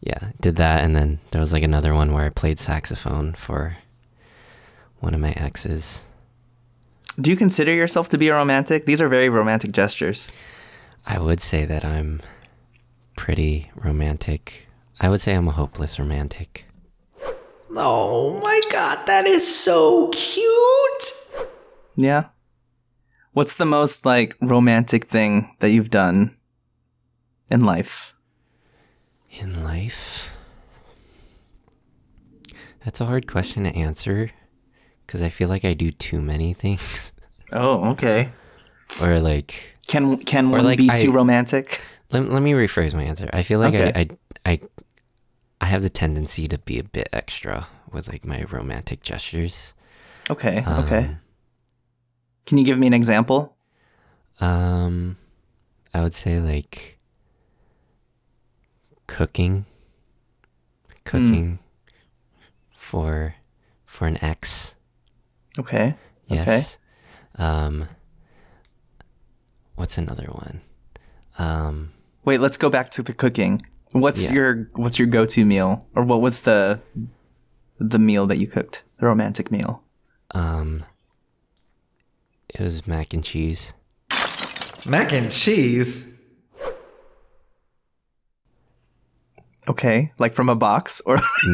yeah, 0.00 0.30
did 0.40 0.56
that, 0.56 0.82
and 0.82 0.96
then 0.96 1.20
there 1.30 1.40
was 1.40 1.52
like 1.52 1.62
another 1.62 1.94
one 1.94 2.12
where 2.12 2.24
I 2.24 2.30
played 2.30 2.58
saxophone 2.58 3.34
for 3.34 3.76
one 5.00 5.14
of 5.14 5.20
my 5.20 5.32
exes. 5.32 6.02
Do 7.20 7.30
you 7.30 7.36
consider 7.36 7.72
yourself 7.72 8.08
to 8.10 8.18
be 8.18 8.28
a 8.28 8.34
romantic? 8.34 8.86
These 8.86 9.00
are 9.00 9.08
very 9.08 9.28
romantic 9.28 9.72
gestures. 9.72 10.30
I 11.06 11.18
would 11.18 11.40
say 11.40 11.64
that 11.64 11.84
I'm 11.84 12.22
pretty 13.16 13.70
romantic. 13.82 14.66
I 15.00 15.08
would 15.08 15.20
say 15.20 15.34
I'm 15.34 15.48
a 15.48 15.52
hopeless 15.52 15.98
romantic. 15.98 16.64
Oh 17.76 18.40
my 18.42 18.60
god, 18.70 19.06
that 19.06 19.26
is 19.26 19.46
so 19.46 20.08
cute! 20.08 21.28
Yeah. 21.96 22.24
What's 23.32 23.54
the 23.54 23.64
most 23.66 24.04
like 24.04 24.36
romantic 24.40 25.06
thing 25.06 25.54
that 25.60 25.70
you've 25.70 25.90
done 25.90 26.36
in 27.50 27.60
life? 27.60 28.12
In 29.30 29.62
life? 29.62 30.34
That's 32.84 33.00
a 33.00 33.06
hard 33.06 33.26
question 33.26 33.64
to 33.64 33.70
answer 33.76 34.30
because 35.06 35.22
I 35.22 35.28
feel 35.28 35.48
like 35.48 35.64
I 35.64 35.74
do 35.74 35.90
too 35.92 36.20
many 36.20 36.52
things. 36.64 37.12
Oh, 37.52 37.90
okay. 37.90 38.30
or 39.00 39.20
like 39.20 39.76
Can 39.86 40.16
can 40.18 40.50
one 40.50 40.64
like 40.64 40.78
be 40.78 40.90
I- 40.90 40.94
too 41.02 41.12
romantic? 41.12 41.80
let, 42.10 42.28
let 42.28 42.42
me 42.42 42.52
rephrase 42.52 42.94
my 42.94 43.04
answer. 43.04 43.30
I 43.32 43.42
feel 43.42 43.60
like 43.60 43.74
Okay. 43.74 43.92
I, 43.94 44.00
I 44.00 44.52
I 44.52 44.60
I 45.60 45.66
have 45.66 45.82
the 45.82 45.90
tendency 45.90 46.48
to 46.48 46.58
be 46.58 46.78
a 46.78 46.84
bit 46.84 47.08
extra 47.12 47.68
with 47.92 48.08
like 48.08 48.24
my 48.24 48.42
romantic 48.50 49.02
gestures. 49.02 49.74
Okay, 50.30 50.64
okay. 50.66 51.04
Um, 51.06 51.18
Can 52.46 52.58
you 52.58 52.64
give 52.64 52.78
me 52.78 52.86
an 52.86 52.94
example? 52.94 53.56
Um 54.40 55.16
I 55.94 56.02
would 56.02 56.14
say 56.14 56.40
like 56.40 56.98
cooking 59.06 59.66
cooking 61.04 61.58
for 62.76 63.34
for 63.84 64.06
an 64.06 64.22
ex. 64.22 64.74
Okay. 65.58 65.94
Yes. 66.28 66.78
Um 67.36 67.88
what's 69.74 69.98
another 69.98 70.26
one? 70.30 70.60
Um 71.38 71.92
Wait, 72.24 72.40
let's 72.40 72.56
go 72.56 72.68
back 72.70 72.90
to 72.90 73.02
the 73.02 73.12
cooking. 73.14 73.64
What's 73.92 74.26
Yeah. 74.26 74.32
your 74.32 74.70
what's 74.74 74.98
your 74.98 75.08
go-to 75.08 75.44
meal 75.44 75.86
or 75.94 76.04
what 76.04 76.20
was 76.20 76.42
the 76.42 76.80
the 77.78 77.98
meal 77.98 78.26
that 78.26 78.38
you 78.38 78.46
cooked? 78.46 78.82
The 78.98 79.06
romantic 79.06 79.50
meal. 79.50 79.82
um 80.32 80.84
it 82.54 82.60
was 82.60 82.86
mac 82.86 83.12
and 83.14 83.22
cheese. 83.24 83.74
Mac 84.88 85.12
and 85.12 85.30
cheese? 85.30 86.18
Okay, 89.68 90.12
like 90.18 90.32
from 90.34 90.48
a 90.48 90.54
box 90.56 91.00
or 91.04 91.18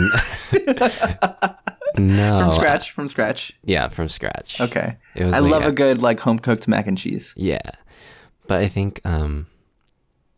No. 1.98 2.38
from 2.38 2.50
scratch, 2.50 2.90
from 2.92 3.08
scratch. 3.08 3.52
Yeah, 3.64 3.88
from 3.88 4.08
scratch. 4.08 4.60
Okay. 4.60 4.96
It 5.14 5.24
was 5.24 5.34
I 5.34 5.38
like 5.40 5.50
love 5.50 5.62
a- 5.64 5.68
a 5.68 5.72
good 5.72 6.00
like 6.02 6.20
home 6.20 6.38
cooked 6.38 6.68
mac 6.68 6.86
and 6.86 6.96
cheese. 6.96 7.32
Yeah. 7.36 7.70
But 8.46 8.60
I 8.60 8.68
think 8.68 9.00
um 9.04 9.46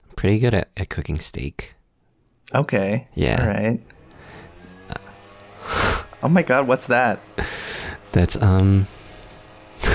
I'm 0.09 0.15
pretty 0.17 0.38
good 0.38 0.55
at, 0.55 0.69
at 0.77 0.88
cooking 0.88 1.17
steak. 1.17 1.75
Okay. 2.55 3.09
Yeah. 3.15 3.43
All 3.43 3.49
right. 3.49 3.81
oh 6.23 6.29
my 6.29 6.43
god, 6.43 6.67
what's 6.69 6.87
that? 6.87 7.21
That's 8.12 8.41
um 8.41 8.87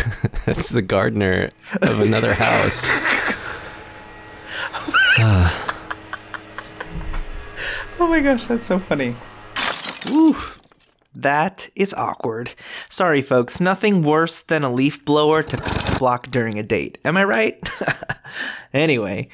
that's 0.46 0.70
the 0.70 0.82
gardener 0.82 1.50
of 1.82 2.00
another 2.00 2.34
house. 2.34 2.90
Oh 8.00 8.08
my 8.08 8.20
gosh, 8.20 8.48
that's 8.48 8.66
so 8.66 8.80
funny. 8.80 9.16
Ooh. 10.10 10.36
That 11.16 11.70
is 11.76 11.94
awkward. 11.94 12.54
Sorry, 12.90 13.22
folks. 13.22 13.62
Nothing 13.62 14.02
worse 14.02 14.42
than 14.42 14.64
a 14.64 14.74
leaf 14.74 15.06
blower 15.06 15.44
to 15.44 15.98
block 16.00 16.28
during 16.28 16.58
a 16.58 16.64
date. 16.64 16.98
Am 17.06 17.16
I 17.16 17.24
right? 17.24 17.70
anyway, 18.74 19.30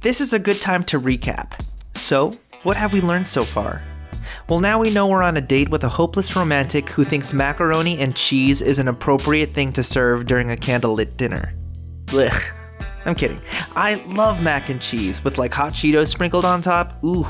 this 0.00 0.20
is 0.20 0.32
a 0.32 0.38
good 0.38 0.60
time 0.60 0.82
to 0.84 1.00
recap. 1.00 1.52
So, 1.94 2.32
what 2.62 2.76
have 2.76 2.92
we 2.92 3.00
learned 3.00 3.28
so 3.28 3.44
far? 3.44 3.82
Well, 4.48 4.60
now 4.60 4.78
we 4.78 4.90
know 4.90 5.06
we're 5.06 5.22
on 5.22 5.36
a 5.36 5.40
date 5.40 5.68
with 5.68 5.84
a 5.84 5.88
hopeless 5.88 6.34
romantic 6.36 6.90
who 6.90 7.04
thinks 7.04 7.32
macaroni 7.32 7.98
and 7.98 8.14
cheese 8.14 8.62
is 8.62 8.78
an 8.78 8.88
appropriate 8.88 9.52
thing 9.52 9.72
to 9.72 9.82
serve 9.82 10.26
during 10.26 10.50
a 10.50 10.56
candlelit 10.56 11.16
dinner. 11.16 11.54
Blech. 12.06 12.52
I'm 13.04 13.14
kidding. 13.14 13.40
I 13.76 13.94
love 14.06 14.42
mac 14.42 14.68
and 14.68 14.80
cheese 14.80 15.24
with 15.24 15.38
like 15.38 15.54
hot 15.54 15.72
Cheetos 15.72 16.08
sprinkled 16.08 16.44
on 16.44 16.60
top. 16.60 17.02
Ooh. 17.04 17.26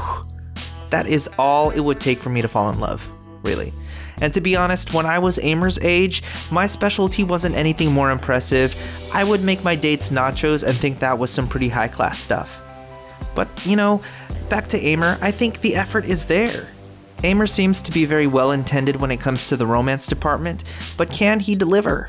That 0.90 1.06
is 1.06 1.28
all 1.38 1.70
it 1.70 1.80
would 1.80 2.00
take 2.00 2.18
for 2.18 2.30
me 2.30 2.42
to 2.42 2.48
fall 2.48 2.68
in 2.70 2.80
love, 2.80 3.08
really. 3.44 3.72
And 4.20 4.34
to 4.34 4.40
be 4.40 4.56
honest, 4.56 4.92
when 4.92 5.06
I 5.06 5.18
was 5.18 5.38
Amer's 5.38 5.78
age, 5.78 6.22
my 6.50 6.66
specialty 6.66 7.24
wasn't 7.24 7.54
anything 7.54 7.92
more 7.92 8.10
impressive. 8.10 8.74
I 9.12 9.24
would 9.24 9.42
make 9.42 9.64
my 9.64 9.76
dates 9.76 10.10
nachos 10.10 10.62
and 10.62 10.76
think 10.76 10.98
that 10.98 11.18
was 11.18 11.30
some 11.30 11.48
pretty 11.48 11.68
high 11.68 11.88
class 11.88 12.18
stuff. 12.18 12.60
But, 13.34 13.48
you 13.64 13.76
know, 13.76 14.02
back 14.48 14.66
to 14.68 14.78
Amer, 14.78 15.16
I 15.22 15.30
think 15.30 15.60
the 15.60 15.76
effort 15.76 16.04
is 16.04 16.26
there. 16.26 16.68
Amer 17.22 17.46
seems 17.46 17.82
to 17.82 17.92
be 17.92 18.06
very 18.06 18.26
well 18.26 18.52
intended 18.52 18.96
when 18.96 19.10
it 19.10 19.20
comes 19.20 19.48
to 19.48 19.56
the 19.56 19.66
romance 19.66 20.06
department, 20.06 20.64
but 20.96 21.10
can 21.10 21.38
he 21.38 21.54
deliver? 21.54 22.08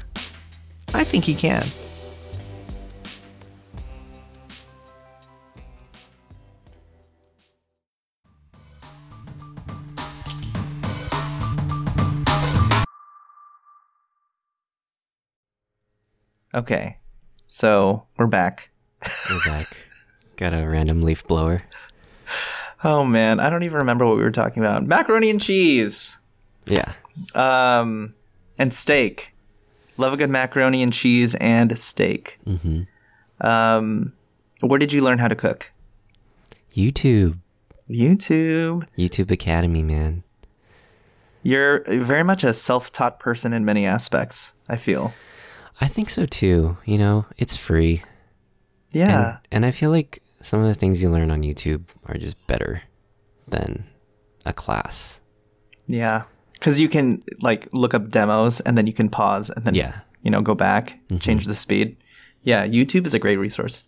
I 0.94 1.04
think 1.04 1.26
he 1.26 1.36
can. 1.36 1.66
Okay. 16.54 16.98
So 17.48 18.06
we're 18.18 18.28
back. 18.28 18.70
We're 19.30 19.40
back. 19.46 19.68
Got 20.38 20.54
a 20.54 20.66
random 20.68 21.02
leaf 21.02 21.26
blower. 21.28 21.64
Oh 22.84 23.04
man, 23.04 23.40
I 23.40 23.50
don't 23.50 23.64
even 23.64 23.78
remember 23.78 24.06
what 24.06 24.18
we 24.18 24.24
were 24.24 24.32
talking 24.32 24.64
about. 24.64 24.86
Macaroni 24.86 25.30
and 25.30 25.42
cheese. 25.42 26.18
Yeah. 26.66 26.94
Um, 27.36 28.14
and 28.58 28.74
steak. 28.74 29.34
Love 29.98 30.14
a 30.14 30.18
good 30.18 30.30
macaroni 30.30 30.82
and 30.82 30.92
cheese 30.92 31.36
and 31.36 31.78
steak. 31.78 32.40
hmm 32.46 32.82
Um, 33.40 34.14
where 34.62 34.80
did 34.80 34.92
you 34.94 35.02
learn 35.02 35.20
how 35.20 35.28
to 35.28 35.36
cook? 35.36 35.72
YouTube. 36.76 37.38
YouTube. 37.90 38.88
YouTube 38.98 39.30
Academy, 39.32 39.84
man. 39.84 40.24
You're 41.44 41.84
very 41.88 42.24
much 42.24 42.44
a 42.44 42.54
self-taught 42.54 43.20
person 43.20 43.52
in 43.54 43.66
many 43.66 43.86
aspects. 43.86 44.54
I 44.70 44.76
feel. 44.76 45.14
I 45.82 45.88
think 45.88 46.10
so 46.10 46.26
too. 46.26 46.78
You 46.86 46.98
know, 46.98 47.26
it's 47.38 47.58
free. 47.58 48.04
Yeah. 48.92 49.30
And, 49.30 49.40
and 49.52 49.66
I 49.66 49.72
feel 49.72 49.90
like 49.90 50.22
some 50.42 50.62
of 50.62 50.68
the 50.68 50.76
things 50.76 51.02
you 51.02 51.10
learn 51.10 51.32
on 51.32 51.42
YouTube 51.44 51.84
are 52.06 52.18
just 52.18 52.36
better 52.48 52.84
than 53.48 53.84
a 54.46 54.54
class. 54.54 55.22
Yeah. 55.88 56.24
Because 56.54 56.80
you 56.80 56.90
can 56.90 57.24
like 57.42 57.68
look 57.74 57.94
up 57.94 58.10
demos 58.10 58.60
and 58.62 58.78
then 58.78 58.86
you 58.88 58.94
can 58.94 59.10
pause 59.10 59.50
and 59.50 59.66
then 59.66 59.74
Yeah. 59.76 60.00
you 60.22 60.30
know 60.32 60.42
go 60.42 60.54
back, 60.56 61.00
change 61.20 61.46
the 61.46 61.56
speed. 61.56 61.98
Yeah, 62.44 62.66
YouTube 62.68 63.06
is 63.08 63.14
a 63.14 63.20
great 63.20 63.38
resource. 63.38 63.84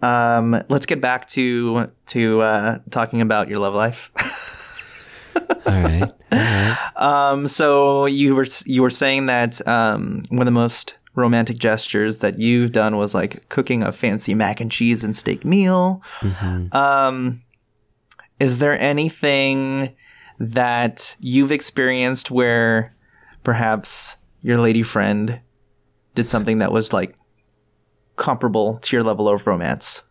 Um, 0.00 0.62
let's 0.68 0.86
get 0.86 1.00
back 1.00 1.28
to 1.28 1.90
to 2.06 2.40
uh, 2.40 2.78
talking 2.90 3.20
about 3.20 3.48
your 3.48 3.58
love 3.58 3.74
life. 3.74 4.10
All 5.66 5.72
right. 5.72 6.02
All 6.32 6.38
right. 6.38 6.78
um, 6.96 7.48
so 7.48 8.06
you 8.06 8.34
were 8.34 8.46
you 8.66 8.82
were 8.82 8.90
saying 8.90 9.26
that 9.26 9.66
um, 9.66 10.24
one 10.28 10.40
of 10.42 10.46
the 10.46 10.50
most 10.60 10.98
romantic 11.14 11.58
gestures 11.58 12.20
that 12.20 12.38
you've 12.38 12.72
done 12.72 12.96
was 12.96 13.14
like 13.14 13.48
cooking 13.48 13.82
a 13.82 13.92
fancy 13.92 14.34
mac 14.34 14.60
and 14.60 14.70
cheese 14.70 15.04
and 15.04 15.14
steak 15.14 15.44
meal. 15.44 16.02
Um, 16.72 17.42
is 18.40 18.58
there 18.58 18.78
anything 18.78 19.94
that 20.38 21.14
you've 21.20 21.52
experienced 21.52 22.30
where 22.30 22.94
perhaps 23.44 24.16
your 24.40 24.58
lady 24.58 24.82
friend 24.82 25.40
did 26.14 26.28
something 26.28 26.58
that 26.58 26.72
was 26.72 26.92
like 26.92 27.14
comparable 28.16 28.76
to 28.78 28.96
your 28.96 29.02
level 29.04 29.28
of 29.28 29.46
romance? 29.46 30.02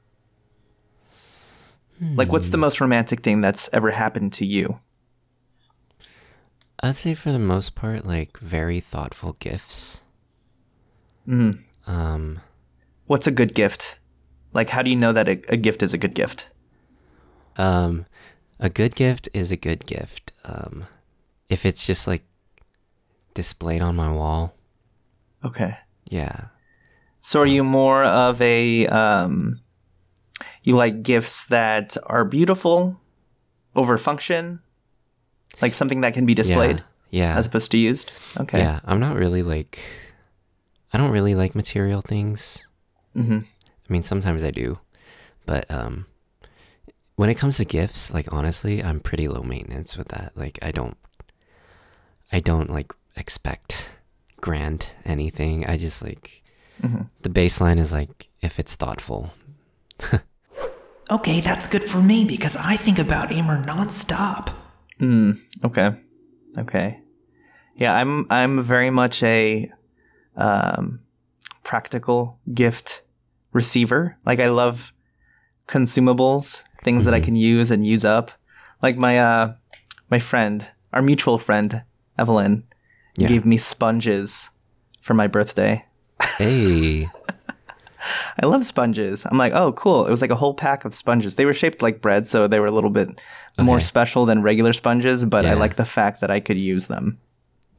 Like, 2.15 2.31
what's 2.31 2.49
the 2.49 2.57
most 2.57 2.81
romantic 2.81 3.21
thing 3.21 3.41
that's 3.41 3.69
ever 3.73 3.91
happened 3.91 4.33
to 4.33 4.45
you? 4.45 4.79
I'd 6.81 6.95
say 6.95 7.13
for 7.13 7.31
the 7.31 7.37
most 7.37 7.75
part, 7.75 8.05
like 8.07 8.39
very 8.39 8.79
thoughtful 8.79 9.33
gifts. 9.33 10.01
Mm. 11.27 11.59
Um, 11.87 12.41
What's 13.05 13.27
a 13.27 13.31
good 13.31 13.53
gift? 13.53 13.97
Like, 14.53 14.69
how 14.69 14.81
do 14.81 14.89
you 14.89 14.95
know 14.95 15.13
that 15.13 15.27
a, 15.27 15.41
a 15.49 15.57
gift 15.57 15.81
is 15.83 15.93
a 15.93 15.97
good 15.97 16.13
gift? 16.13 16.47
um, 17.57 18.05
a 18.59 18.69
good 18.69 18.95
gift 18.95 19.27
is 19.33 19.51
a 19.51 19.57
good 19.57 19.85
gift. 19.85 20.31
Um, 20.45 20.85
if 21.49 21.65
it's 21.65 21.85
just 21.85 22.07
like 22.07 22.23
displayed 23.33 23.81
on 23.81 23.95
my 23.95 24.11
wall, 24.11 24.55
Okay. 25.43 25.75
yeah, 26.09 26.45
So, 27.19 27.41
are 27.41 27.45
you 27.45 27.63
more 27.63 28.03
of 28.03 28.41
a 28.41 28.87
um, 28.87 29.59
you 30.63 30.75
like 30.75 31.01
gifts 31.03 31.45
that 31.47 31.97
are 32.05 32.23
beautiful 32.23 32.99
over 33.75 33.97
function, 33.97 34.59
like 35.61 35.73
something 35.73 36.01
that 36.01 36.13
can 36.13 36.25
be 36.25 36.33
displayed 36.35 36.83
yeah, 37.09 37.35
as 37.35 37.47
opposed 37.47 37.71
to 37.71 37.77
used? 37.77 38.11
Okay. 38.39 38.59
yeah. 38.59 38.79
I'm 38.85 38.99
not 38.99 39.15
really 39.17 39.41
like, 39.43 39.79
I 40.93 40.97
don't 40.97 41.11
really 41.11 41.35
like 41.35 41.55
material 41.55 42.01
things. 42.01 42.67
hmm 43.13 43.39
I 43.89 43.93
mean, 43.93 44.03
sometimes 44.03 44.43
I 44.43 44.51
do, 44.51 44.79
but 45.45 45.69
um, 45.69 46.05
when 47.17 47.29
it 47.29 47.35
comes 47.35 47.57
to 47.57 47.65
gifts, 47.65 48.13
like 48.13 48.31
honestly, 48.31 48.81
I'm 48.81 48.99
pretty 49.01 49.27
low 49.27 49.41
maintenance 49.43 49.97
with 49.97 50.07
that. 50.09 50.31
Like, 50.35 50.57
I 50.61 50.71
don't, 50.71 50.95
I 52.31 52.39
don't 52.39 52.69
like 52.69 52.93
expect 53.17 53.89
grand 54.39 54.87
anything. 55.05 55.65
I 55.65 55.77
just 55.77 56.01
like 56.01 56.41
Mhm. 56.81 57.09
the 57.21 57.29
baseline 57.29 57.79
is 57.79 57.91
like 57.91 58.29
if 58.41 58.59
it's 58.59 58.75
thoughtful. 58.75 59.31
Okay, 61.11 61.41
that's 61.41 61.67
good 61.67 61.83
for 61.83 62.01
me 62.01 62.23
because 62.23 62.55
I 62.55 62.77
think 62.77 62.97
about 62.97 63.33
Amer 63.33 63.61
nonstop. 63.65 64.53
Mm, 65.01 65.37
okay. 65.65 65.91
Okay. 66.57 67.01
Yeah, 67.75 67.93
I'm 67.93 68.25
I'm 68.29 68.61
very 68.61 68.89
much 68.89 69.21
a 69.21 69.69
um, 70.37 70.99
practical 71.63 72.39
gift 72.53 73.01
receiver. 73.53 74.17
Like 74.25 74.39
I 74.39 74.49
love 74.49 74.91
consumables, 75.67 76.63
things 76.83 77.05
that 77.05 77.13
I 77.13 77.19
can 77.19 77.35
use 77.35 77.71
and 77.71 77.85
use 77.85 78.03
up. 78.05 78.31
Like 78.81 78.97
my 78.97 79.17
uh 79.19 79.53
my 80.09 80.19
friend, 80.19 80.65
our 80.93 81.01
mutual 81.01 81.37
friend, 81.37 81.83
Evelyn, 82.17 82.63
Yeah. 83.17 83.27
gave 83.27 83.45
me 83.45 83.57
sponges 83.57 84.49
for 85.01 85.13
my 85.13 85.27
birthday. 85.27 85.85
Hey, 86.37 87.09
I 88.41 88.45
love 88.45 88.65
sponges. 88.65 89.25
I'm 89.25 89.37
like, 89.37 89.53
oh, 89.53 89.71
cool. 89.73 90.05
It 90.05 90.11
was 90.11 90.21
like 90.21 90.31
a 90.31 90.35
whole 90.35 90.53
pack 90.53 90.85
of 90.85 90.93
sponges. 90.93 91.35
They 91.35 91.45
were 91.45 91.53
shaped 91.53 91.81
like 91.81 92.01
bread, 92.01 92.25
so 92.25 92.47
they 92.47 92.59
were 92.59 92.65
a 92.67 92.71
little 92.71 92.89
bit 92.89 93.21
more 93.59 93.79
special 93.79 94.25
than 94.25 94.41
regular 94.41 94.73
sponges, 94.73 95.23
but 95.25 95.45
I 95.45 95.53
like 95.53 95.75
the 95.75 95.85
fact 95.85 96.19
that 96.21 96.31
I 96.31 96.39
could 96.39 96.59
use 96.59 96.87
them. 96.87 97.19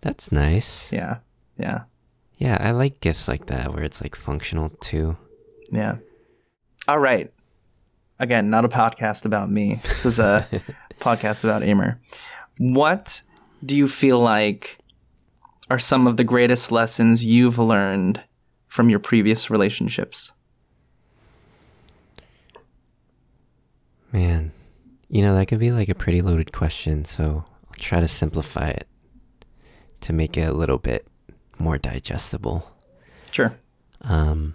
that's 0.01 0.31
nice. 0.33 0.91
Yeah. 0.93 1.19
Yeah. 1.59 1.83
Yeah, 2.43 2.59
I 2.59 2.73
like 2.73 2.99
gifts 2.99 3.29
like 3.29 3.47
that 3.47 3.73
where 3.73 3.85
it's 3.85 4.03
like 4.03 4.17
functional 4.17 4.71
too. 4.81 5.17
Yeah. 5.71 5.99
All 6.89 6.99
right. 6.99 7.33
Again, 8.19 8.51
not 8.51 8.65
a 8.65 8.69
podcast 8.69 9.25
about 9.25 9.49
me. 9.49 9.77
This 9.77 10.05
is 10.05 10.19
a 10.19 10.49
podcast 11.01 11.45
about 11.45 11.63
Amer. 11.63 12.01
What 12.59 13.23
do 13.65 13.77
you 13.77 13.87
feel 13.87 14.19
like 14.19 14.79
are 15.71 15.79
some 15.79 16.09
of 16.09 16.17
the 16.17 16.25
greatest 16.25 16.73
lessons 16.73 17.25
you've 17.25 17.61
learned 17.61 18.21
from 18.67 18.91
your 18.91 18.99
previous 18.99 19.49
relationships? 19.49 20.33
Man, 24.11 24.51
you 25.09 25.23
know, 25.23 25.37
that 25.37 25.47
could 25.47 25.61
be 25.61 25.71
like 25.71 25.89
a 25.89 25.95
pretty 25.95 26.23
loaded 26.23 26.51
question, 26.51 27.05
so 27.05 27.45
I'll 27.69 27.75
try 27.79 28.01
to 28.01 28.09
simplify 28.09 28.71
it 28.71 28.89
to 30.01 30.13
make 30.13 30.37
it 30.37 30.49
a 30.49 30.53
little 30.53 30.79
bit 30.79 31.07
more 31.63 31.79
digestible. 31.79 32.71
Sure. 33.31 33.55
Um, 34.03 34.55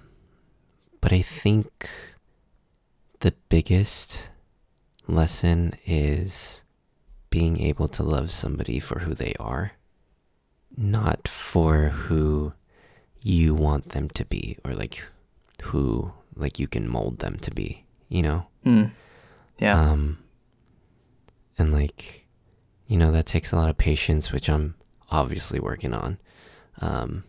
but 1.02 1.14
I 1.14 1.22
think 1.22 1.90
the 3.22 3.34
biggest 3.50 4.30
lesson 5.08 5.74
is 5.86 6.64
being 7.30 7.60
able 7.62 7.88
to 7.88 8.04
love 8.04 8.32
somebody 8.32 8.80
for 8.80 9.00
who 9.00 9.14
they 9.14 9.34
are, 9.40 9.72
not 10.76 11.28
for 11.28 11.90
who 11.90 12.54
you 13.22 13.56
want 13.56 13.90
them 13.90 14.10
to 14.10 14.26
be 14.26 14.58
or 14.64 14.74
like 14.74 15.04
who 15.64 16.12
like 16.36 16.60
you 16.60 16.68
can 16.68 16.90
mold 16.90 17.20
them 17.20 17.38
to 17.40 17.52
be, 17.52 17.84
you 18.10 18.22
know? 18.22 18.46
Mm. 18.66 18.92
Yeah. 19.60 19.80
Um, 19.80 20.20
and 21.58 21.74
like, 21.74 22.26
you 22.88 22.98
know, 22.98 23.12
that 23.12 23.26
takes 23.26 23.52
a 23.52 23.56
lot 23.56 23.70
of 23.70 23.78
patience, 23.78 24.32
which 24.32 24.50
I'm 24.50 24.76
obviously 25.10 25.60
working 25.60 25.94
on. 25.94 26.20
Um, 26.80 27.24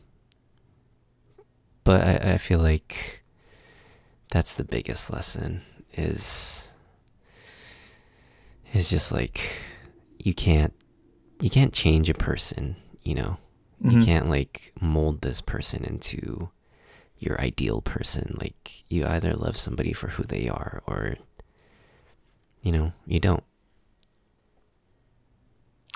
but 1.84 2.02
I, 2.02 2.32
I 2.34 2.36
feel 2.38 2.58
like 2.58 3.22
that's 4.30 4.54
the 4.54 4.64
biggest 4.64 5.10
lesson 5.10 5.62
is 5.94 6.70
is 8.74 8.90
just 8.90 9.10
like 9.12 9.40
you 10.18 10.34
can't 10.34 10.74
you 11.40 11.48
can't 11.50 11.72
change 11.72 12.10
a 12.10 12.14
person, 12.14 12.76
you 13.02 13.14
know. 13.14 13.38
You 13.80 13.98
Mhm. 13.98 14.04
can't 14.04 14.28
like 14.28 14.72
mold 14.80 15.20
this 15.22 15.40
person 15.40 15.84
into 15.84 16.50
your 17.18 17.40
ideal 17.40 17.80
person. 17.80 18.36
Like 18.40 18.84
you 18.90 19.06
either 19.06 19.34
love 19.34 19.56
somebody 19.56 19.92
for 19.92 20.08
who 20.08 20.24
they 20.24 20.48
are 20.48 20.82
or 20.86 21.16
you 22.60 22.72
know, 22.72 22.92
you 23.06 23.20
don't. 23.20 23.44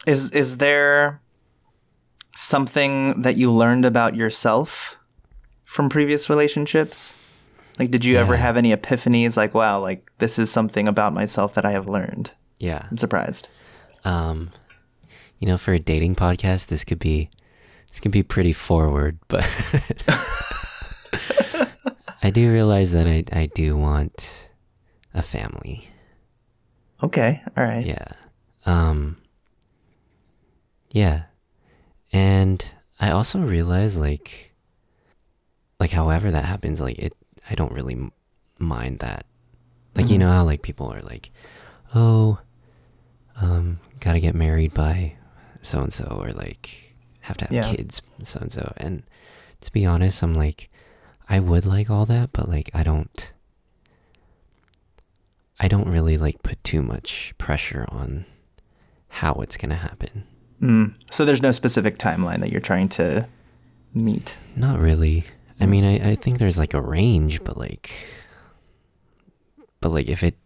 Is 0.06 0.30
is 0.30 0.56
there 0.58 1.20
something 2.36 3.22
that 3.22 3.36
you 3.36 3.52
learned 3.52 3.84
about 3.84 4.14
yourself 4.14 4.96
from 5.64 5.88
previous 5.88 6.28
relationships? 6.28 7.16
Like 7.78 7.90
did 7.90 8.04
you 8.04 8.18
ever 8.18 8.36
have 8.36 8.56
any 8.56 8.74
epiphanies 8.74 9.36
like 9.36 9.54
wow, 9.54 9.80
like 9.80 10.10
this 10.18 10.38
is 10.38 10.50
something 10.50 10.86
about 10.86 11.14
myself 11.14 11.54
that 11.54 11.64
I 11.64 11.72
have 11.72 11.88
learned? 11.88 12.30
Yeah. 12.58 12.86
I'm 12.90 12.98
surprised. 12.98 13.48
Um 14.04 14.50
you 15.38 15.48
know, 15.48 15.58
for 15.58 15.72
a 15.72 15.80
dating 15.80 16.14
podcast, 16.14 16.66
this 16.66 16.84
could 16.84 16.98
be 16.98 17.30
this 17.90 18.00
could 18.00 18.12
be 18.12 18.22
pretty 18.22 18.52
forward, 18.52 19.18
but 19.28 19.42
I 22.22 22.30
do 22.30 22.52
realize 22.52 22.92
that 22.92 23.06
I 23.06 23.24
I 23.32 23.46
do 23.46 23.76
want 23.76 24.48
a 25.14 25.22
family. 25.22 25.88
Okay. 27.02 27.42
All 27.56 27.64
right. 27.64 27.84
Yeah. 27.84 28.12
Um 28.66 29.16
yeah. 30.92 31.24
And 32.12 32.64
I 33.01 33.11
also 33.11 33.40
realize 33.40 33.96
like 33.96 34.53
like 35.81 35.90
however 35.90 36.31
that 36.31 36.44
happens, 36.44 36.81
like 36.81 36.98
it, 36.98 37.14
I 37.51 37.55
don't 37.55 37.72
really 37.72 38.11
mind 38.59 39.01
that. 39.01 39.27
Like 39.94 40.09
you 40.11 40.18
know 40.18 40.31
how 40.31 40.44
like 40.44 40.62
people 40.62 40.92
are 40.92 41.03
like, 41.03 41.31
oh, 41.94 42.38
um, 43.40 43.81
gotta 44.01 44.20
get 44.20 44.35
married 44.35 44.72
by 44.75 45.16
so 45.62 45.81
and 45.81 45.92
so, 45.92 46.05
or 46.20 46.33
like 46.33 46.94
have 47.20 47.37
to 47.38 47.44
have 47.46 47.53
Yeah. 47.55 47.75
kids 47.75 48.03
so 48.22 48.40
and 48.40 48.53
so. 48.53 48.72
And 48.77 49.03
to 49.61 49.72
be 49.72 49.85
honest, 49.87 50.22
I'm 50.22 50.35
like, 50.35 50.70
I 51.29 51.40
would 51.40 51.66
like 51.66 51.90
all 51.90 52.07
that, 52.07 52.33
but 52.33 52.48
like 52.48 52.70
I 52.75 52.83
don't. 52.83 53.33
I 55.61 55.68
don't 55.68 55.88
really 55.88 56.16
like 56.18 56.42
put 56.42 56.62
too 56.64 56.83
much 56.83 57.35
pressure 57.38 57.85
on 57.88 58.27
how 59.09 59.35
it's 59.35 59.57
gonna 59.57 59.77
happen. 59.77 60.27
Mm. 60.62 60.94
So 61.11 61.25
there's 61.25 61.42
no 61.42 61.51
specific 61.51 61.98
timeline 61.98 62.40
that 62.40 62.51
you're 62.51 62.61
trying 62.61 62.88
to 62.90 63.27
meet. 63.92 64.37
Not 64.57 64.79
really. 64.79 65.25
I 65.61 65.66
mean, 65.66 65.85
I, 65.85 66.11
I 66.11 66.14
think 66.14 66.38
there's 66.38 66.59
like 66.59 66.75
a 66.75 66.81
range, 66.81 67.42
but 67.44 67.57
like, 67.57 67.90
but 69.81 69.90
like 69.90 70.09
if 70.09 70.22
it 70.22 70.37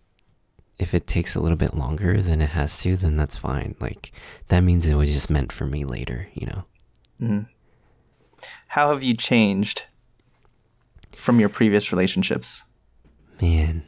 if 0.78 0.92
it 0.94 1.06
takes 1.06 1.34
a 1.34 1.40
little 1.40 1.56
bit 1.56 1.74
longer 1.74 2.20
than 2.20 2.40
it 2.40 2.50
has 2.50 2.80
to, 2.80 2.96
then 2.96 3.16
that's 3.16 3.36
fine. 3.36 3.74
Like 3.80 4.12
that 4.48 4.60
means 4.60 4.86
it 4.86 4.94
was 4.94 5.12
just 5.12 5.30
meant 5.30 5.52
for 5.52 5.66
me 5.66 5.84
later, 5.84 6.28
you 6.34 6.46
know. 6.46 6.64
How 8.68 8.90
have 8.90 9.02
you 9.02 9.14
changed 9.14 9.84
from 11.12 11.40
your 11.40 11.48
previous 11.48 11.92
relationships? 11.92 12.62
Man, 13.40 13.84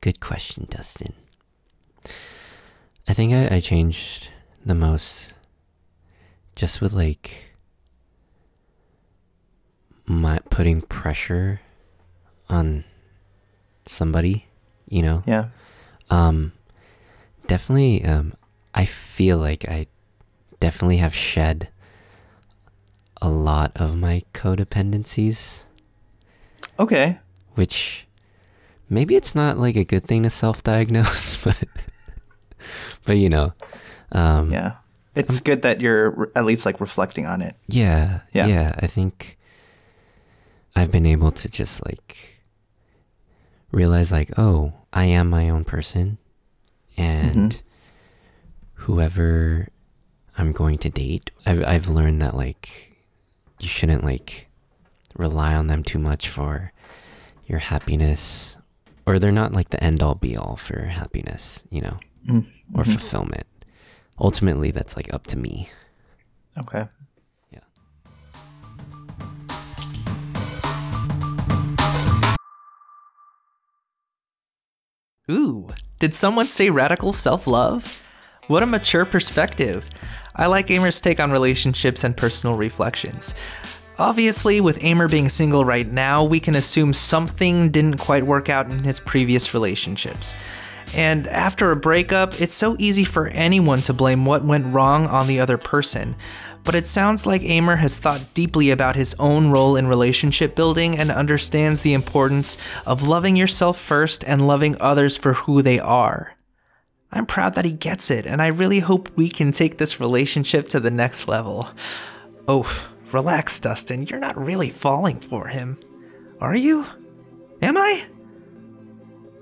good 0.00 0.20
question, 0.20 0.66
Dustin. 0.68 1.12
I 3.10 3.12
think 3.12 3.32
I, 3.32 3.56
I 3.56 3.58
changed 3.58 4.28
the 4.64 4.76
most 4.76 5.34
just 6.54 6.80
with 6.80 6.92
like 6.92 7.56
my 10.06 10.38
putting 10.48 10.80
pressure 10.82 11.60
on 12.48 12.84
somebody, 13.84 14.46
you 14.88 15.02
know. 15.02 15.24
Yeah. 15.26 15.46
Um, 16.08 16.52
definitely. 17.48 18.04
Um, 18.04 18.32
I 18.76 18.84
feel 18.84 19.38
like 19.38 19.68
I 19.68 19.88
definitely 20.60 20.98
have 20.98 21.12
shed 21.12 21.68
a 23.20 23.28
lot 23.28 23.72
of 23.74 23.96
my 23.96 24.22
codependencies, 24.32 25.64
Okay. 26.78 27.18
which 27.56 28.06
maybe 28.88 29.16
it's 29.16 29.34
not 29.34 29.58
like 29.58 29.74
a 29.74 29.84
good 29.84 30.04
thing 30.06 30.22
to 30.22 30.30
self-diagnose, 30.30 31.36
but 31.44 31.64
but 33.04 33.14
you 33.14 33.28
know, 33.28 33.52
um, 34.12 34.50
Yeah. 34.52 34.74
It's 35.16 35.40
good 35.40 35.62
that 35.62 35.80
you're 35.80 36.10
re- 36.10 36.26
at 36.36 36.44
least 36.44 36.64
like 36.64 36.80
reflecting 36.80 37.26
on 37.26 37.42
it. 37.42 37.56
yeah, 37.66 38.20
Yeah. 38.32 38.46
yeah, 38.46 38.74
I 38.78 38.86
think 38.86 39.38
I've 40.76 40.90
been 40.92 41.04
able 41.06 41.32
to 41.32 41.48
just 41.48 41.84
like 41.84 42.40
realize 43.72 44.12
like, 44.12 44.30
oh, 44.38 44.72
I 44.92 45.04
am 45.06 45.28
my 45.28 45.48
own 45.50 45.64
person 45.64 46.18
and 46.96 47.60
whoever 48.74 49.68
I'm 50.38 50.52
going 50.52 50.78
to 50.78 50.90
date, 50.90 51.30
I've 51.44 51.64
I've 51.64 51.88
learned 51.88 52.22
that 52.22 52.34
like 52.36 52.96
you 53.58 53.68
shouldn't 53.68 54.04
like 54.04 54.48
rely 55.16 55.54
on 55.54 55.66
them 55.66 55.82
too 55.82 55.98
much 55.98 56.28
for 56.28 56.72
your 57.46 57.58
happiness 57.58 58.56
or 59.06 59.18
they're 59.18 59.32
not 59.32 59.52
like 59.52 59.70
the 59.70 59.82
end 59.82 60.02
all 60.02 60.14
be 60.14 60.36
all 60.36 60.56
for 60.56 60.82
happiness, 60.84 61.64
you 61.70 61.80
know, 61.80 61.98
Mm-hmm. 62.28 62.78
or 62.78 62.84
fulfillment. 62.84 63.46
Ultimately 64.18 64.70
that's 64.70 64.96
like 64.96 65.12
up 65.12 65.26
to 65.28 65.38
me. 65.38 65.70
Okay. 66.58 66.86
Yeah. 67.50 67.60
Ooh, 75.30 75.68
did 75.98 76.14
someone 76.14 76.46
say 76.46 76.70
radical 76.70 77.12
self 77.12 77.46
love? 77.46 78.06
What 78.48 78.62
a 78.62 78.66
mature 78.66 79.04
perspective. 79.04 79.88
I 80.34 80.46
like 80.46 80.70
Amer's 80.70 81.00
take 81.00 81.20
on 81.20 81.30
relationships 81.30 82.04
and 82.04 82.16
personal 82.16 82.56
reflections. 82.56 83.34
Obviously, 83.98 84.60
with 84.60 84.82
Amer 84.82 85.08
being 85.08 85.28
single 85.28 85.64
right 85.64 85.86
now, 85.86 86.24
we 86.24 86.40
can 86.40 86.54
assume 86.54 86.94
something 86.94 87.70
didn't 87.70 87.98
quite 87.98 88.24
work 88.24 88.48
out 88.48 88.70
in 88.70 88.82
his 88.82 88.98
previous 88.98 89.52
relationships. 89.52 90.34
And 90.94 91.26
after 91.28 91.70
a 91.70 91.76
breakup, 91.76 92.40
it's 92.40 92.54
so 92.54 92.76
easy 92.78 93.04
for 93.04 93.28
anyone 93.28 93.82
to 93.82 93.92
blame 93.92 94.24
what 94.24 94.44
went 94.44 94.74
wrong 94.74 95.06
on 95.06 95.26
the 95.26 95.40
other 95.40 95.56
person. 95.56 96.16
But 96.64 96.74
it 96.74 96.86
sounds 96.86 97.26
like 97.26 97.42
Amer 97.42 97.76
has 97.76 97.98
thought 97.98 98.34
deeply 98.34 98.70
about 98.70 98.96
his 98.96 99.14
own 99.18 99.50
role 99.50 99.76
in 99.76 99.86
relationship 99.86 100.54
building 100.54 100.98
and 100.98 101.10
understands 101.10 101.82
the 101.82 101.94
importance 101.94 102.58
of 102.84 103.06
loving 103.06 103.36
yourself 103.36 103.78
first 103.78 104.24
and 104.24 104.46
loving 104.46 104.76
others 104.80 105.16
for 105.16 105.32
who 105.32 105.62
they 105.62 105.78
are. 105.78 106.36
I'm 107.12 107.26
proud 107.26 107.54
that 107.54 107.64
he 107.64 107.72
gets 107.72 108.10
it, 108.10 108.26
and 108.26 108.40
I 108.40 108.48
really 108.48 108.80
hope 108.80 109.16
we 109.16 109.28
can 109.28 109.52
take 109.52 109.78
this 109.78 110.00
relationship 110.00 110.68
to 110.68 110.80
the 110.80 110.90
next 110.90 111.26
level. 111.26 111.68
Oh, 112.46 112.70
relax, 113.10 113.58
Dustin. 113.58 114.06
You're 114.06 114.20
not 114.20 114.38
really 114.38 114.70
falling 114.70 115.18
for 115.18 115.48
him. 115.48 115.78
Are 116.40 116.54
you? 116.54 116.86
Am 117.62 117.76
I? 117.76 118.04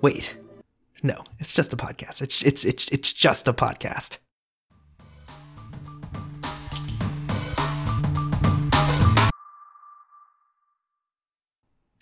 Wait. 0.00 0.36
No, 1.02 1.22
it's 1.38 1.52
just 1.52 1.72
a 1.72 1.76
podcast. 1.76 2.22
It's 2.22 2.42
it's 2.42 2.64
it's 2.64 2.88
it's 2.88 3.12
just 3.12 3.46
a 3.46 3.52
podcast. 3.52 4.18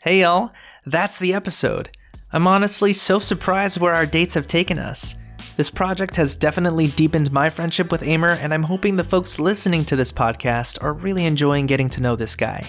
Hey 0.02 0.20
y'all, 0.20 0.52
that's 0.86 1.18
the 1.18 1.34
episode. 1.34 1.90
I'm 2.32 2.46
honestly 2.46 2.92
so 2.92 3.18
surprised 3.18 3.80
where 3.80 3.94
our 3.94 4.06
dates 4.06 4.34
have 4.34 4.46
taken 4.46 4.78
us. 4.78 5.14
This 5.56 5.70
project 5.70 6.16
has 6.16 6.36
definitely 6.36 6.88
deepened 6.88 7.32
my 7.32 7.48
friendship 7.50 7.90
with 7.90 8.02
Amer, 8.02 8.38
and 8.40 8.54
I'm 8.54 8.62
hoping 8.62 8.96
the 8.96 9.04
folks 9.04 9.40
listening 9.40 9.84
to 9.86 9.96
this 9.96 10.12
podcast 10.12 10.82
are 10.82 10.92
really 10.92 11.26
enjoying 11.26 11.66
getting 11.66 11.88
to 11.90 12.02
know 12.02 12.14
this 12.14 12.36
guy. 12.36 12.64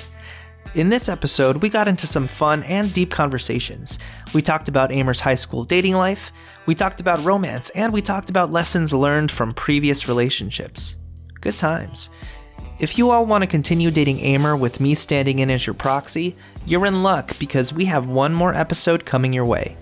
In 0.75 0.89
this 0.89 1.09
episode, 1.09 1.57
we 1.57 1.69
got 1.69 1.87
into 1.87 2.05
some 2.05 2.27
fun 2.27 2.61
and 2.63 2.93
deep 2.93 3.09
conversations. 3.09 3.99
We 4.33 4.41
talked 4.41 4.67
about 4.67 4.91
Amer's 4.91 5.21
high 5.21 5.35
school 5.35 5.63
dating 5.63 5.95
life, 5.95 6.31
we 6.65 6.75
talked 6.75 6.99
about 6.99 7.23
romance, 7.23 7.69
and 7.71 7.93
we 7.93 8.01
talked 8.01 8.29
about 8.29 8.51
lessons 8.51 8.93
learned 8.93 9.31
from 9.31 9.53
previous 9.53 10.07
relationships. 10.07 10.95
Good 11.39 11.57
times. 11.57 12.09
If 12.79 12.97
you 12.97 13.09
all 13.09 13.25
want 13.25 13.43
to 13.43 13.47
continue 13.47 13.89
dating 13.89 14.19
Amer 14.19 14.55
with 14.57 14.79
me 14.79 14.93
standing 14.93 15.39
in 15.39 15.49
as 15.49 15.65
your 15.65 15.73
proxy, 15.73 16.35
you're 16.65 16.85
in 16.85 17.01
luck 17.01 17.39
because 17.39 17.73
we 17.73 17.85
have 17.85 18.07
one 18.07 18.33
more 18.33 18.53
episode 18.53 19.05
coming 19.05 19.33
your 19.33 19.45
way. 19.45 19.77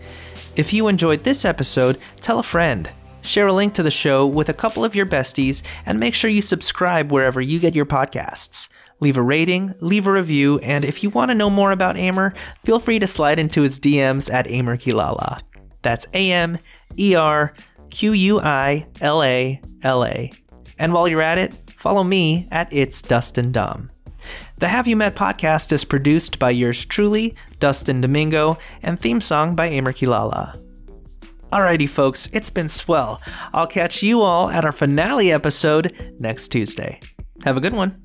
If 0.55 0.71
you 0.71 0.87
enjoyed 0.87 1.23
this 1.23 1.43
episode, 1.43 1.97
tell 2.21 2.39
a 2.39 2.43
friend. 2.43 2.89
Share 3.21 3.47
a 3.47 3.53
link 3.53 3.73
to 3.73 3.83
the 3.83 3.91
show 3.91 4.25
with 4.27 4.49
a 4.49 4.53
couple 4.53 4.85
of 4.85 4.93
your 4.93 5.07
besties, 5.07 5.63
and 5.85 5.99
make 5.99 6.13
sure 6.13 6.29
you 6.29 6.43
subscribe 6.43 7.11
wherever 7.11 7.41
you 7.41 7.59
get 7.59 7.75
your 7.75 7.87
podcasts. 7.87 8.69
Leave 9.01 9.17
a 9.17 9.21
rating, 9.21 9.73
leave 9.81 10.07
a 10.07 10.11
review, 10.11 10.57
and 10.59 10.85
if 10.85 11.03
you 11.03 11.09
want 11.09 11.29
to 11.29 11.35
know 11.35 11.49
more 11.49 11.71
about 11.71 11.97
Amer, 11.97 12.33
feel 12.63 12.79
free 12.79 12.99
to 12.99 13.07
slide 13.07 13.39
into 13.39 13.61
his 13.61 13.79
DMs 13.79 14.31
at 14.31 14.49
Amer 14.49 14.77
Quilala. 14.77 15.41
That's 15.81 16.07
A 16.13 16.31
M 16.31 16.57
E 16.97 17.15
R 17.15 17.53
Q 17.89 18.13
U 18.13 18.39
I 18.39 18.87
L 19.01 19.21
A 19.21 19.61
L 19.83 20.05
A. 20.05 20.31
And 20.79 20.93
while 20.93 21.07
you're 21.07 21.21
at 21.21 21.37
it, 21.37 21.53
follow 21.71 22.03
me 22.03 22.47
at 22.51 22.71
It's 22.71 23.01
Dustin 23.01 23.51
Dom. 23.51 23.91
The 24.57 24.67
Have 24.67 24.87
You 24.87 24.95
Met 24.95 25.15
podcast 25.15 25.71
is 25.71 25.85
produced 25.85 26.39
by 26.39 26.49
yours 26.49 26.85
truly, 26.85 27.35
Dustin 27.59 28.01
Domingo, 28.01 28.57
and 28.81 28.99
theme 28.99 29.21
song 29.21 29.55
by 29.55 29.67
Amer 29.67 29.93
Quilala. 29.93 30.61
Alrighty, 31.51 31.87
folks, 31.87 32.29
it's 32.33 32.49
been 32.49 32.67
swell. 32.67 33.21
I'll 33.53 33.67
catch 33.67 34.01
you 34.01 34.21
all 34.21 34.49
at 34.49 34.65
our 34.65 34.71
finale 34.71 35.31
episode 35.31 36.15
next 36.19 36.49
Tuesday. 36.49 36.99
Have 37.43 37.57
a 37.57 37.61
good 37.61 37.73
one. 37.73 38.01